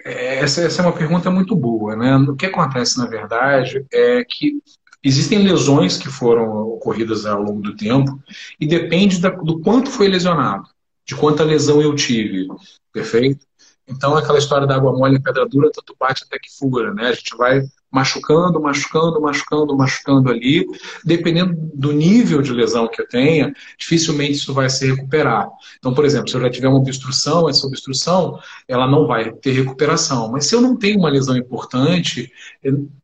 É, 0.03 0.38
essa, 0.38 0.62
essa 0.62 0.81
é 0.81 0.87
uma 0.87 0.96
pergunta 0.96 1.31
muito 1.31 1.55
boa. 1.55 1.94
Né? 1.94 2.16
O 2.16 2.35
que 2.35 2.46
acontece, 2.46 2.96
na 2.96 3.05
verdade, 3.05 3.85
é 3.92 4.25
que 4.25 4.62
existem 5.05 5.42
lesões 5.42 5.98
que 5.98 6.09
foram 6.09 6.62
ocorridas 6.68 7.27
ao 7.27 7.42
longo 7.42 7.61
do 7.61 7.77
tempo 7.77 8.18
e 8.59 8.66
depende 8.66 9.20
da, 9.20 9.29
do 9.29 9.61
quanto 9.61 9.90
foi 9.90 10.09
lesionado, 10.09 10.66
de 11.05 11.14
quanta 11.14 11.44
lesão 11.44 11.83
eu 11.83 11.94
tive, 11.94 12.48
perfeito? 12.90 13.46
Então, 13.86 14.16
aquela 14.16 14.38
história 14.38 14.66
da 14.66 14.76
água 14.76 14.92
mole 14.92 15.16
em 15.16 15.22
pedra 15.22 15.46
dura, 15.46 15.70
tanto 15.72 15.96
bate 15.98 16.24
até 16.24 16.38
que 16.38 16.50
fura, 16.56 16.94
né? 16.94 17.08
A 17.08 17.12
gente 17.12 17.36
vai 17.36 17.62
machucando, 17.92 18.61
machucando, 18.61 19.20
machucando, 19.20 19.76
machucando 19.76 20.31
ali. 20.31 20.66
Dependendo 21.05 21.55
do 21.74 21.92
nível 21.92 22.40
de 22.40 22.52
lesão 22.52 22.88
que 22.88 23.02
eu 23.02 23.07
tenha, 23.07 23.55
dificilmente 23.78 24.33
isso 24.33 24.55
vai 24.55 24.70
se 24.70 24.87
recuperar. 24.87 25.48
Então, 25.78 25.92
por 25.92 26.05
exemplo, 26.05 26.28
se 26.28 26.37
eu 26.37 26.40
já 26.40 26.50
tiver 26.50 26.68
uma 26.68 26.78
obstrução, 26.78 27.48
essa 27.48 27.66
obstrução 27.66 28.38
ela 28.66 28.87
não 28.87 29.07
vai 29.07 29.31
ter 29.31 29.52
recuperação. 29.52 30.33
Mas 30.33 30.46
se 30.46 30.55
eu 30.55 30.61
não 30.61 30.76
tenho 30.76 30.98
uma 30.98 31.11
lesão 31.11 31.37
importante, 31.37 32.33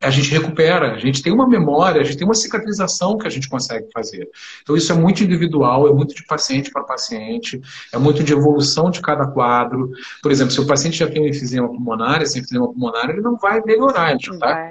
a 0.00 0.10
gente 0.10 0.30
recupera. 0.30 0.94
A 0.94 0.98
gente 0.98 1.22
tem 1.22 1.32
uma 1.32 1.46
memória, 1.46 2.00
a 2.00 2.04
gente 2.04 2.16
tem 2.16 2.26
uma 2.26 2.34
cicatrização 2.34 3.18
que 3.18 3.26
a 3.26 3.30
gente 3.30 3.48
consegue 3.48 3.86
fazer. 3.92 4.28
Então, 4.62 4.74
isso 4.74 4.90
é 4.90 4.94
muito 4.94 5.22
individual, 5.22 5.86
é 5.86 5.92
muito 5.92 6.14
de 6.14 6.24
paciente 6.24 6.70
para 6.70 6.82
paciente, 6.82 7.60
é 7.92 7.98
muito 7.98 8.24
de 8.24 8.32
evolução 8.32 8.90
de 8.90 9.02
cada 9.02 9.26
quadro. 9.26 9.90
Por 10.22 10.32
exemplo, 10.32 10.52
se 10.52 10.60
o 10.60 10.66
paciente 10.66 10.98
já 10.98 11.10
tem 11.10 11.20
um 11.22 11.26
enfisema 11.26 11.68
pulmonar, 11.68 12.22
esse 12.22 12.38
enfisema 12.38 12.66
pulmonar 12.66 13.10
ele 13.10 13.20
não 13.20 13.36
vai 13.36 13.60
melhorar, 13.62 14.12
ele 14.12 14.20
já 14.20 14.32
está 14.32 14.68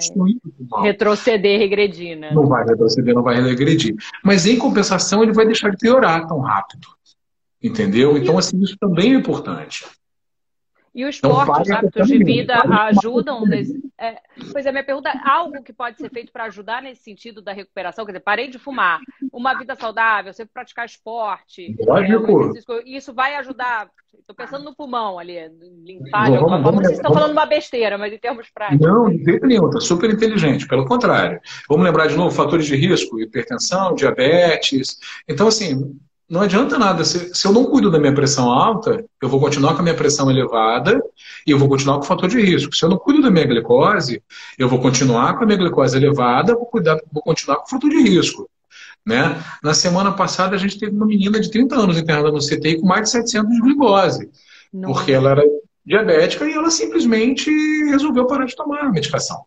Retroceder, 0.82 1.60
regredir, 1.60 2.18
né? 2.18 2.32
Não 2.34 2.48
vai 2.48 2.66
retroceder, 2.66 3.14
não 3.14 3.24
vai 3.24 3.42
regredir. 3.42 3.96
Mas 4.24 4.46
em 4.46 4.58
compensação, 4.58 5.24
ele 5.24 5.34
vai 5.34 5.46
deixar 5.46 5.70
de 5.70 5.78
piorar 5.78 6.28
tão 6.28 6.40
rápido. 6.40 6.88
Entendeu? 7.62 8.18
Então, 8.18 8.38
assim, 8.38 8.62
isso 8.62 8.78
também 8.80 9.14
é 9.14 9.18
importante. 9.18 9.86
E 10.98 11.06
o 11.06 11.10
esporte, 11.10 11.62
os 11.62 11.70
hábitos 11.70 12.08
de 12.08 12.18
vida 12.24 12.56
ajudam 12.90 13.46
nesse. 13.46 13.80
É, 14.00 14.20
pois 14.52 14.66
é, 14.66 14.72
minha 14.72 14.84
pergunta 14.84 15.10
é 15.10 15.30
algo 15.30 15.62
que 15.62 15.72
pode 15.72 15.98
ser 15.98 16.10
feito 16.10 16.32
para 16.32 16.46
ajudar 16.46 16.82
nesse 16.82 17.04
sentido 17.04 17.40
da 17.40 17.54
recuperação? 17.54 18.04
Quer 18.04 18.14
dizer, 18.14 18.24
parei 18.24 18.48
de 18.48 18.58
fumar, 18.58 19.00
uma 19.32 19.54
vida 19.54 19.76
saudável, 19.76 20.34
sempre 20.34 20.54
praticar 20.54 20.88
esporte. 20.88 21.76
Lógico. 21.86 22.52
É, 22.74 22.84
isso 22.90 23.14
vai 23.14 23.36
ajudar. 23.36 23.92
Estou 24.20 24.36
pensando 24.36 24.66
no 24.66 24.76
pulmão 24.76 25.20
ali, 25.20 25.38
limpar 25.86 26.32
de 26.32 26.38
alguma 26.38 26.64
forma. 26.64 26.84
Se 26.84 26.94
estão 26.94 27.14
falando 27.14 27.32
uma 27.32 27.46
besteira, 27.46 27.96
mas 27.96 28.12
em 28.12 28.18
termos 28.18 28.50
práticos. 28.50 28.88
Não, 28.88 29.08
de 29.08 29.24
jeito 29.24 29.46
nenhum, 29.46 29.68
está 29.68 29.80
super 29.80 30.10
inteligente, 30.10 30.68
pelo 30.68 30.86
contrário. 30.86 31.40
Vamos 31.70 31.86
lembrar 31.86 32.08
de 32.08 32.16
novo, 32.16 32.32
fatores 32.32 32.66
de 32.66 32.76
risco, 32.76 33.20
hipertensão, 33.20 33.94
diabetes. 33.94 34.98
Então, 35.30 35.48
assim, 35.48 35.96
não 36.30 36.42
adianta 36.42 36.78
nada. 36.78 37.04
Se, 37.06 37.34
se, 37.34 37.48
eu 37.48 37.54
não 37.54 37.66
cuido 37.66 37.90
da 37.90 38.00
minha 38.00 38.14
pressão 38.14 38.52
alta, 38.52 39.06
eu 39.22 39.30
vou 39.30 39.40
continuar 39.40 39.74
com 39.74 39.80
a 39.80 39.84
minha 39.84 39.96
pressão 39.96 40.30
elevada 40.30 41.02
e 41.46 41.52
eu 41.52 41.58
vou 41.58 41.70
continuar 41.70 41.96
com 41.96 42.04
o 42.04 42.08
fator 42.08 42.28
de 42.28 42.42
risco. 42.42 42.76
Se 42.76 42.84
eu 42.84 42.90
não 42.90 42.98
cuido 42.98 43.22
da 43.22 43.32
minha 43.32 43.46
glicose, 43.46 44.22
eu 44.58 44.68
vou 44.68 44.80
continuar 44.80 45.38
com 45.38 45.44
a 45.44 45.48
minha 45.48 45.58
glicose 45.58 45.96
elevada, 45.96 46.54
vou, 46.54 46.66
cuidar, 46.66 47.00
vou 47.12 47.24
continuar 47.24 47.58
com 47.58 47.66
o 47.66 47.70
fator 47.70 47.90
de 47.90 48.02
risco. 48.02 48.50
Né? 49.06 49.42
Na 49.64 49.74
semana 49.74 50.12
passada, 50.12 50.56
a 50.56 50.60
gente 50.60 50.78
teve 50.78 50.94
uma 50.94 51.06
menina 51.06 51.40
de 51.40 51.50
30 51.50 51.76
anos 51.76 51.98
internada 51.98 52.30
no 52.30 52.40
CTI 52.40 52.82
com 52.82 52.86
mais 52.86 53.04
de 53.04 53.12
700 53.12 53.50
de 53.50 53.62
glicose, 53.62 54.30
Nossa. 54.74 54.94
porque 54.94 55.14
ela 55.14 55.32
era 55.32 55.44
diabética 55.86 56.46
e 56.46 56.52
ela 56.52 56.70
simplesmente 56.70 57.50
resolveu 57.86 58.28
parar 58.28 58.46
de 58.46 58.56
tomar 58.56 58.82
a 58.82 58.92
medicação. 58.92 59.46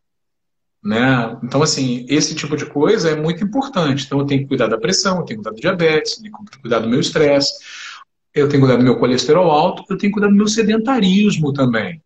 Né? 0.82 1.38
Então, 1.42 1.62
assim, 1.62 2.06
esse 2.08 2.34
tipo 2.34 2.56
de 2.56 2.66
coisa 2.66 3.10
é 3.10 3.16
muito 3.16 3.44
importante. 3.44 4.04
Então, 4.06 4.20
eu 4.20 4.26
tenho 4.26 4.42
que 4.42 4.48
cuidar 4.48 4.66
da 4.66 4.78
pressão, 4.78 5.18
eu 5.18 5.24
tenho 5.24 5.40
que 5.40 5.44
cuidar 5.44 5.50
do 5.50 5.60
diabetes, 5.60 6.16
eu 6.16 6.22
tenho 6.22 6.44
que 6.50 6.58
cuidar 6.58 6.78
do 6.78 6.88
meu 6.88 7.00
estresse, 7.00 7.52
eu 8.34 8.48
tenho 8.48 8.62
que 8.62 8.66
cuidar 8.66 8.76
do 8.76 8.84
meu 8.84 8.98
colesterol 8.98 9.50
alto, 9.50 9.82
eu 9.90 9.98
tenho 9.98 10.10
que 10.12 10.18
cuidar 10.18 10.28
do 10.28 10.36
meu 10.36 10.48
sedentarismo 10.48 11.52
também. 11.52 12.02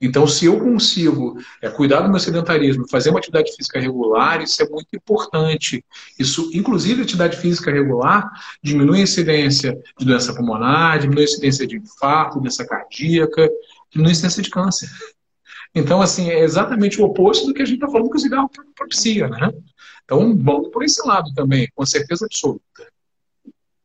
Então, 0.00 0.28
se 0.28 0.46
eu 0.46 0.60
consigo 0.60 1.36
é, 1.60 1.68
cuidar 1.68 2.02
do 2.02 2.08
meu 2.08 2.20
sedentarismo, 2.20 2.88
fazer 2.88 3.10
uma 3.10 3.18
atividade 3.18 3.54
física 3.56 3.80
regular, 3.80 4.40
isso 4.40 4.62
é 4.62 4.68
muito 4.68 4.88
importante. 4.94 5.84
Isso, 6.18 6.50
inclusive, 6.54 7.02
atividade 7.02 7.36
física 7.36 7.70
regular 7.70 8.30
diminui 8.62 9.00
a 9.00 9.02
incidência 9.02 9.76
de 9.98 10.06
doença 10.06 10.32
pulmonar, 10.34 11.00
diminui 11.00 11.22
a 11.22 11.24
incidência 11.24 11.66
de 11.66 11.76
infarto, 11.78 12.40
doença 12.40 12.64
cardíaca, 12.64 13.50
diminui 13.90 14.10
a 14.10 14.12
incidência 14.12 14.42
de 14.42 14.50
câncer. 14.50 14.88
Então, 15.74 16.00
assim, 16.00 16.30
é 16.30 16.40
exatamente 16.40 17.00
o 17.00 17.04
oposto 17.04 17.46
do 17.46 17.54
que 17.54 17.62
a 17.62 17.64
gente 17.64 17.76
está 17.76 17.88
falando 17.88 18.10
que 18.10 18.16
o 18.16 18.20
cigarro 18.20 18.50
propicia, 18.74 19.28
né? 19.28 19.52
Então, 20.04 20.36
vamos 20.36 20.70
por 20.70 20.82
esse 20.82 21.06
lado 21.06 21.32
também, 21.34 21.68
com 21.74 21.84
certeza 21.84 22.26
absoluta. 22.26 22.62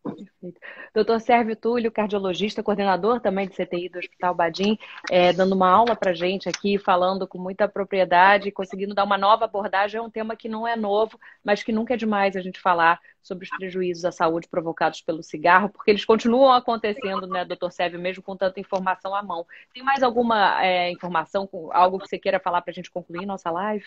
Perfeito. 0.03 0.59
Doutor 0.93 1.19
Sérgio 1.19 1.55
Túlio, 1.55 1.91
cardiologista, 1.91 2.61
coordenador 2.61 3.19
também 3.19 3.47
de 3.47 3.55
CTI 3.55 3.89
do 3.89 3.97
Hospital 3.97 4.35
Badim, 4.35 4.77
é, 5.09 5.33
dando 5.33 5.55
uma 5.55 5.67
aula 5.67 5.95
para 5.95 6.13
gente 6.13 6.47
aqui, 6.47 6.77
falando 6.77 7.27
com 7.27 7.39
muita 7.39 7.67
propriedade, 7.67 8.51
conseguindo 8.51 8.93
dar 8.93 9.03
uma 9.03 9.17
nova 9.17 9.45
abordagem. 9.45 9.97
É 9.97 10.01
um 10.01 10.09
tema 10.09 10.35
que 10.35 10.47
não 10.47 10.67
é 10.67 10.75
novo, 10.75 11.19
mas 11.43 11.63
que 11.63 11.71
nunca 11.71 11.95
é 11.95 11.97
demais 11.97 12.35
a 12.35 12.41
gente 12.41 12.59
falar 12.59 12.99
sobre 13.23 13.45
os 13.45 13.49
prejuízos 13.57 14.05
à 14.05 14.11
saúde 14.11 14.47
provocados 14.47 15.01
pelo 15.01 15.23
cigarro, 15.23 15.69
porque 15.69 15.89
eles 15.89 16.05
continuam 16.05 16.51
acontecendo, 16.51 17.25
né, 17.25 17.43
doutor 17.43 17.71
Sérgio, 17.71 17.99
mesmo 17.99 18.21
com 18.21 18.35
tanta 18.35 18.59
informação 18.59 19.15
à 19.15 19.23
mão. 19.23 19.47
Tem 19.73 19.81
mais 19.81 20.03
alguma 20.03 20.63
é, 20.63 20.91
informação, 20.91 21.49
algo 21.71 21.97
que 21.97 22.07
você 22.07 22.19
queira 22.19 22.39
falar 22.39 22.61
para 22.61 22.71
a 22.71 22.73
gente 22.73 22.91
concluir 22.91 23.25
nossa 23.25 23.49
live? 23.49 23.85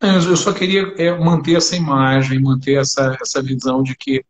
Eu 0.00 0.36
só 0.36 0.52
queria 0.52 0.82
é, 0.98 1.10
manter 1.16 1.56
essa 1.56 1.74
imagem, 1.74 2.40
manter 2.40 2.74
essa, 2.74 3.16
essa 3.20 3.42
visão 3.42 3.82
de 3.82 3.96
que 3.96 4.24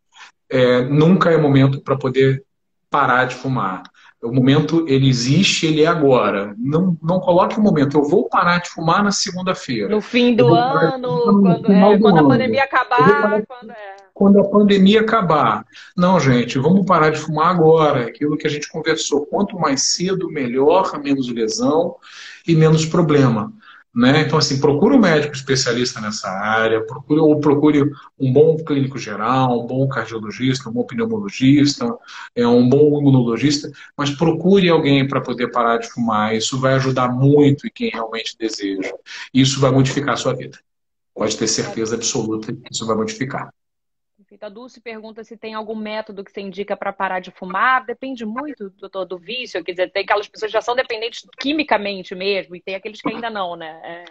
é, 0.53 0.83
nunca 0.83 1.31
é 1.31 1.37
momento 1.37 1.81
para 1.81 1.97
poder 1.97 2.43
parar 2.89 3.25
de 3.25 3.33
fumar. 3.33 3.81
O 4.21 4.31
momento, 4.31 4.85
ele 4.87 5.09
existe, 5.09 5.65
ele 5.65 5.81
é 5.81 5.87
agora. 5.87 6.55
Não, 6.57 6.95
não 7.01 7.19
coloque 7.19 7.57
o 7.57 7.59
um 7.59 7.63
momento, 7.63 7.97
eu 7.97 8.03
vou 8.03 8.29
parar 8.29 8.59
de 8.59 8.69
fumar 8.69 9.03
na 9.03 9.11
segunda-feira. 9.11 9.89
No 9.89 9.99
fim 9.99 10.33
do 10.33 10.53
ano, 10.53 11.23
quando, 11.23 11.73
é, 11.73 11.97
quando 11.99 12.19
a 12.19 12.23
pandemia 12.23 12.63
acabar. 12.63 13.41
Quando, 13.45 13.71
é. 13.71 13.95
quando 14.13 14.39
a 14.39 14.43
pandemia 14.47 15.01
acabar. 15.01 15.65
Não, 15.97 16.19
gente, 16.19 16.57
vamos 16.59 16.85
parar 16.85 17.09
de 17.09 17.17
fumar 17.17 17.47
agora. 17.47 18.05
Aquilo 18.05 18.37
que 18.37 18.47
a 18.47 18.49
gente 18.49 18.69
conversou. 18.69 19.25
Quanto 19.25 19.59
mais 19.59 19.81
cedo, 19.91 20.29
melhor, 20.29 21.01
menos 21.01 21.27
lesão 21.27 21.95
e 22.47 22.55
menos 22.55 22.85
problema. 22.85 23.51
Né? 23.95 24.21
Então, 24.21 24.39
assim, 24.39 24.59
procure 24.59 24.95
um 24.95 24.99
médico 24.99 25.35
especialista 25.35 26.01
nessa 26.01 26.27
área, 26.27 26.81
procure, 26.83 27.19
ou 27.19 27.39
procure 27.39 27.91
um 28.19 28.33
bom 28.33 28.57
clínico 28.57 28.97
geral, 28.97 29.63
um 29.63 29.67
bom 29.67 29.87
cardiologista, 29.87 30.67
um 30.67 30.73
bom 30.73 30.83
pneumologista, 30.83 31.85
é, 32.35 32.47
um 32.47 32.67
bom 32.67 32.99
imunologista, 32.99 33.71
mas 33.95 34.09
procure 34.09 34.67
alguém 34.67 35.07
para 35.07 35.21
poder 35.21 35.51
parar 35.51 35.77
de 35.77 35.91
fumar. 35.91 36.35
Isso 36.35 36.59
vai 36.59 36.73
ajudar 36.73 37.09
muito 37.09 37.67
em 37.67 37.71
quem 37.71 37.91
realmente 37.91 38.35
deseja. 38.35 38.91
Isso 39.31 39.59
vai 39.59 39.69
modificar 39.69 40.15
a 40.15 40.17
sua 40.17 40.33
vida. 40.33 40.57
Pode 41.13 41.37
ter 41.37 41.47
certeza 41.47 41.95
absoluta 41.95 42.51
que 42.51 42.69
isso 42.71 42.87
vai 42.87 42.95
modificar. 42.95 43.53
A 44.41 44.49
Dulce 44.49 44.81
pergunta 44.81 45.23
se 45.23 45.37
tem 45.37 45.53
algum 45.53 45.75
método 45.75 46.23
que 46.23 46.31
você 46.31 46.41
indica 46.41 46.75
para 46.75 46.91
parar 46.91 47.19
de 47.19 47.31
fumar. 47.31 47.85
Depende 47.85 48.25
muito 48.25 48.69
do, 48.69 49.05
do 49.05 49.17
vício. 49.17 49.63
Quer 49.63 49.71
dizer, 49.71 49.91
tem 49.91 50.03
aquelas 50.03 50.27
pessoas 50.27 50.51
que 50.51 50.53
já 50.53 50.61
são 50.61 50.75
dependentes 50.75 51.27
quimicamente 51.39 52.15
mesmo, 52.15 52.55
e 52.55 52.61
tem 52.61 52.75
aqueles 52.75 53.01
que 53.01 53.09
ainda 53.09 53.29
não, 53.29 53.55
né? 53.55 53.81
É... 53.83 54.05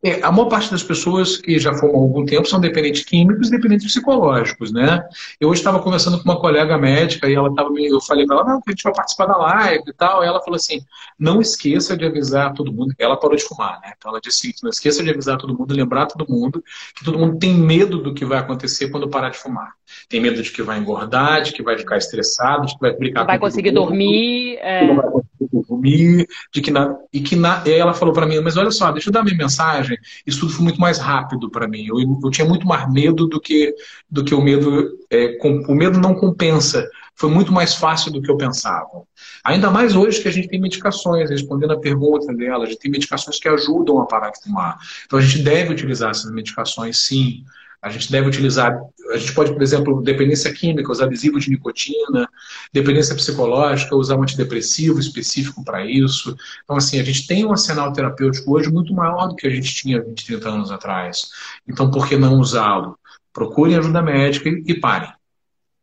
É, 0.00 0.22
a 0.22 0.30
maior 0.30 0.48
parte 0.48 0.70
das 0.70 0.82
pessoas 0.82 1.38
que 1.38 1.58
já 1.58 1.74
fumam 1.74 1.96
há 1.96 1.98
algum 1.98 2.24
tempo 2.24 2.46
são 2.46 2.60
dependentes 2.60 3.04
químicos 3.04 3.48
e 3.48 3.50
dependentes 3.50 3.86
psicológicos, 3.86 4.72
né? 4.72 5.04
Eu 5.40 5.48
hoje 5.48 5.60
estava 5.60 5.82
conversando 5.82 6.18
com 6.18 6.24
uma 6.24 6.38
colega 6.38 6.78
médica 6.78 7.28
e 7.28 7.34
ela 7.34 7.48
estava 7.48 7.68
eu 7.76 8.00
falei 8.00 8.24
para 8.24 8.36
ela, 8.36 8.44
não, 8.44 8.60
a 8.64 8.70
gente 8.70 8.84
vai 8.84 8.94
participar 8.94 9.26
da 9.26 9.36
live 9.36 9.82
e 9.88 9.92
tal, 9.92 10.22
e 10.22 10.26
ela 10.26 10.40
falou 10.40 10.54
assim, 10.54 10.80
não 11.18 11.40
esqueça 11.40 11.96
de 11.96 12.04
avisar 12.04 12.54
todo 12.54 12.72
mundo, 12.72 12.94
ela 12.96 13.16
parou 13.16 13.36
de 13.36 13.42
fumar, 13.42 13.80
né? 13.80 13.92
Então 13.96 14.12
ela 14.12 14.20
disse 14.20 14.48
assim, 14.48 14.56
não 14.62 14.70
esqueça 14.70 15.02
de 15.02 15.10
avisar 15.10 15.36
todo 15.36 15.56
mundo, 15.56 15.74
lembrar 15.74 16.06
todo 16.06 16.30
mundo 16.30 16.62
que 16.94 17.04
todo 17.04 17.18
mundo 17.18 17.36
tem 17.36 17.54
medo 17.54 17.98
do 18.00 18.14
que 18.14 18.24
vai 18.24 18.38
acontecer 18.38 18.90
quando 18.90 19.10
parar 19.10 19.30
de 19.30 19.38
fumar. 19.38 19.77
Tem 20.08 20.20
medo 20.20 20.42
de 20.42 20.50
que 20.50 20.62
vai 20.62 20.78
engordar, 20.78 21.42
de 21.42 21.52
que 21.52 21.62
vai 21.62 21.76
ficar 21.76 21.98
estressado, 21.98 22.66
de 22.66 22.74
que 22.74 22.80
vai 22.80 22.92
brincar 22.92 23.24
vai 23.24 23.38
conseguir 23.38 23.72
dormir, 23.72 24.56
é... 24.60 24.86
não 24.86 24.96
vai 24.96 25.10
conseguir 25.10 25.66
dormir, 25.68 26.26
de 26.52 26.60
que 26.60 26.70
na, 26.70 26.96
e 27.12 27.20
que 27.20 27.36
na, 27.36 27.62
e 27.66 27.72
ela 27.72 27.92
falou 27.92 28.14
para 28.14 28.26
mim, 28.26 28.40
mas 28.40 28.56
olha 28.56 28.70
só, 28.70 28.90
deixa 28.90 29.08
eu 29.08 29.12
dar 29.12 29.22
minha 29.22 29.36
mensagem 29.36 29.98
isso 30.26 30.40
tudo 30.40 30.52
foi 30.52 30.64
muito 30.64 30.80
mais 30.80 30.98
rápido 30.98 31.50
para 31.50 31.68
mim. 31.68 31.86
Eu, 31.86 31.96
eu, 31.98 32.30
tinha 32.30 32.46
muito 32.46 32.66
mais 32.66 32.90
medo 32.92 33.26
do 33.26 33.40
que, 33.40 33.74
do 34.10 34.24
que 34.24 34.34
o 34.34 34.40
medo. 34.40 34.98
É, 35.10 35.36
com, 35.38 35.60
o 35.68 35.74
medo 35.74 35.98
não 35.98 36.14
compensa. 36.14 36.88
Foi 37.14 37.30
muito 37.30 37.52
mais 37.52 37.74
fácil 37.74 38.12
do 38.12 38.22
que 38.22 38.30
eu 38.30 38.36
pensava. 38.36 39.02
Ainda 39.42 39.70
mais 39.70 39.96
hoje 39.96 40.22
que 40.22 40.28
a 40.28 40.30
gente 40.30 40.48
tem 40.48 40.60
medicações, 40.60 41.30
respondendo 41.30 41.72
a 41.72 41.80
pergunta 41.80 42.32
dela, 42.32 42.64
a 42.64 42.66
gente 42.68 42.78
tem 42.78 42.90
medicações 42.90 43.40
que 43.40 43.48
ajudam 43.48 44.00
a 44.00 44.06
parar 44.06 44.30
de 44.30 44.42
fumar. 44.42 44.78
Então 45.04 45.18
a 45.18 45.22
gente 45.22 45.42
deve 45.42 45.72
utilizar 45.72 46.10
essas 46.10 46.30
medicações, 46.30 47.06
sim. 47.06 47.44
A 47.80 47.90
gente 47.90 48.10
deve 48.10 48.26
utilizar, 48.26 48.76
a 49.12 49.16
gente 49.16 49.32
pode, 49.32 49.52
por 49.52 49.62
exemplo, 49.62 50.02
dependência 50.02 50.52
química, 50.52 50.90
usar 50.90 51.04
adesivo 51.04 51.38
de 51.38 51.50
nicotina, 51.50 52.28
dependência 52.72 53.14
psicológica, 53.14 53.94
usar 53.94 54.16
um 54.16 54.22
antidepressivo 54.22 54.98
específico 54.98 55.64
para 55.64 55.86
isso. 55.86 56.36
Então, 56.64 56.76
assim, 56.76 56.98
a 56.98 57.04
gente 57.04 57.26
tem 57.26 57.44
um 57.44 57.52
arsenal 57.52 57.92
terapêutico 57.92 58.52
hoje 58.52 58.70
muito 58.70 58.92
maior 58.92 59.28
do 59.28 59.36
que 59.36 59.46
a 59.46 59.50
gente 59.50 59.72
tinha 59.72 60.02
20, 60.02 60.26
30 60.26 60.48
anos 60.48 60.70
atrás. 60.72 61.30
Então, 61.68 61.90
por 61.90 62.08
que 62.08 62.16
não 62.16 62.40
usá-lo? 62.40 62.98
Procurem 63.32 63.76
ajuda 63.76 64.02
médica 64.02 64.48
e, 64.48 64.74
parem. 64.74 65.12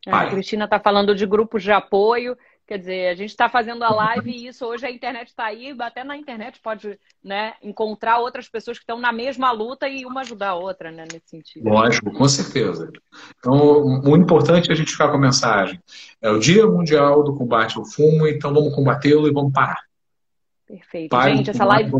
parem. 0.03 0.27
A 0.27 0.31
Cristina 0.31 0.65
está 0.65 0.79
falando 0.79 1.15
de 1.15 1.25
grupos 1.25 1.63
de 1.63 1.71
apoio 1.71 2.37
Quer 2.67 2.79
dizer, 2.79 3.09
a 3.09 3.15
gente 3.15 3.29
está 3.29 3.47
fazendo 3.47 3.83
a 3.83 3.93
live 3.93 4.31
e 4.31 4.47
isso 4.47 4.65
hoje 4.65 4.87
a 4.87 4.91
internet 4.91 5.27
está 5.27 5.45
aí, 5.45 5.75
até 5.79 6.03
na 6.03 6.17
internet 6.17 6.59
pode 6.63 6.99
né, 7.23 7.53
encontrar 7.61 8.17
outras 8.17 8.49
pessoas 8.49 8.79
que 8.79 8.83
estão 8.83 8.99
na 8.99 9.11
mesma 9.11 9.51
luta 9.51 9.87
e 9.87 10.03
uma 10.03 10.21
ajudar 10.21 10.49
a 10.49 10.55
outra, 10.55 10.91
né, 10.91 11.03
nesse 11.11 11.29
sentido. 11.29 11.69
Lógico, 11.69 12.11
com 12.11 12.27
certeza. 12.27 12.91
Então, 13.37 14.01
o 14.03 14.17
importante 14.17 14.69
é 14.69 14.73
a 14.73 14.75
gente 14.75 14.91
ficar 14.91 15.09
com 15.09 15.17
a 15.17 15.19
mensagem. 15.19 15.79
É 16.19 16.29
o 16.31 16.39
Dia 16.39 16.65
Mundial 16.65 17.23
do 17.23 17.35
Combate 17.35 17.77
ao 17.77 17.85
Fumo, 17.85 18.27
então 18.27 18.51
vamos 18.51 18.73
combatê-lo 18.73 19.27
e 19.27 19.31
vamos 19.31 19.53
parar. 19.53 19.83
Perfeito. 20.65 21.11
Pare 21.11 21.35
gente, 21.35 21.51
essa 21.51 21.65
live. 21.65 21.91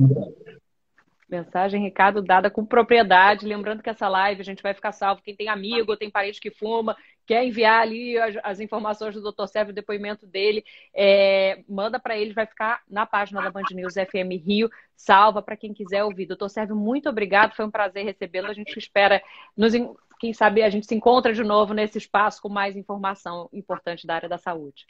Mensagem, 1.27 1.81
recado 1.81 2.21
dada 2.21 2.51
com 2.51 2.63
propriedade. 2.63 3.47
Lembrando 3.47 3.81
que 3.81 3.89
essa 3.89 4.07
live 4.07 4.41
a 4.41 4.45
gente 4.45 4.61
vai 4.61 4.75
ficar 4.75 4.91
salvo. 4.91 5.23
Quem 5.23 5.35
tem 5.35 5.49
amigo 5.49 5.97
tem 5.97 6.09
parente 6.09 6.39
que 6.39 6.51
fuma, 6.51 6.95
quer 7.25 7.43
enviar 7.43 7.81
ali 7.81 8.15
as, 8.17 8.35
as 8.43 8.59
informações 8.59 9.15
do 9.15 9.31
Dr. 9.31 9.47
Sérgio, 9.47 9.71
o 9.71 9.75
depoimento 9.75 10.27
dele, 10.27 10.63
é, 10.93 11.63
manda 11.67 11.99
para 11.99 12.15
ele, 12.15 12.31
vai 12.31 12.45
ficar 12.45 12.81
na 12.88 13.07
página 13.07 13.41
da 13.41 13.49
Band 13.49 13.63
News 13.71 13.95
FM 13.95 14.39
Rio, 14.45 14.69
salva 14.95 15.41
para 15.41 15.57
quem 15.57 15.73
quiser 15.73 16.03
ouvir. 16.03 16.27
Doutor 16.27 16.49
Sérgio, 16.49 16.75
muito 16.75 17.09
obrigado, 17.09 17.55
foi 17.55 17.65
um 17.65 17.71
prazer 17.71 18.05
recebê-lo. 18.05 18.47
A 18.47 18.53
gente 18.53 18.77
espera, 18.77 19.19
nos, 19.57 19.73
quem 20.19 20.31
sabe 20.31 20.61
a 20.61 20.69
gente 20.69 20.85
se 20.85 20.93
encontra 20.93 21.33
de 21.33 21.43
novo 21.43 21.73
nesse 21.73 21.97
espaço 21.97 22.39
com 22.39 22.49
mais 22.49 22.75
informação 22.75 23.49
importante 23.51 24.05
da 24.05 24.13
área 24.13 24.29
da 24.29 24.38
saúde. 24.38 24.85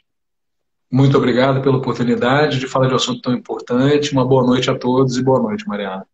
Muito 0.92 1.16
obrigado 1.16 1.62
pela 1.62 1.78
oportunidade 1.78 2.60
de 2.60 2.66
falar 2.68 2.86
de 2.88 2.92
um 2.92 2.96
assunto 2.96 3.22
tão 3.22 3.32
importante. 3.32 4.12
Uma 4.12 4.24
boa 4.24 4.46
noite 4.46 4.70
a 4.70 4.78
todos 4.78 5.16
e 5.16 5.22
boa 5.22 5.40
noite, 5.40 5.66
Mariana. 5.66 6.06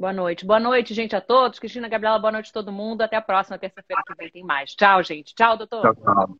Boa 0.00 0.14
noite. 0.14 0.46
Boa 0.46 0.58
noite, 0.58 0.94
gente, 0.94 1.14
a 1.14 1.20
todos. 1.20 1.58
Cristina, 1.58 1.86
Gabriela, 1.86 2.18
boa 2.18 2.32
noite 2.32 2.48
a 2.48 2.52
todo 2.54 2.72
mundo. 2.72 3.02
Até 3.02 3.16
a 3.16 3.20
próxima 3.20 3.58
terça-feira 3.58 4.02
que 4.06 4.14
vem 4.14 4.30
tem 4.30 4.42
mais. 4.42 4.74
Tchau, 4.74 5.02
gente. 5.02 5.34
Tchau, 5.34 5.58
doutor. 5.58 5.94
Tchau, 5.94 5.94
tchau. 5.94 6.36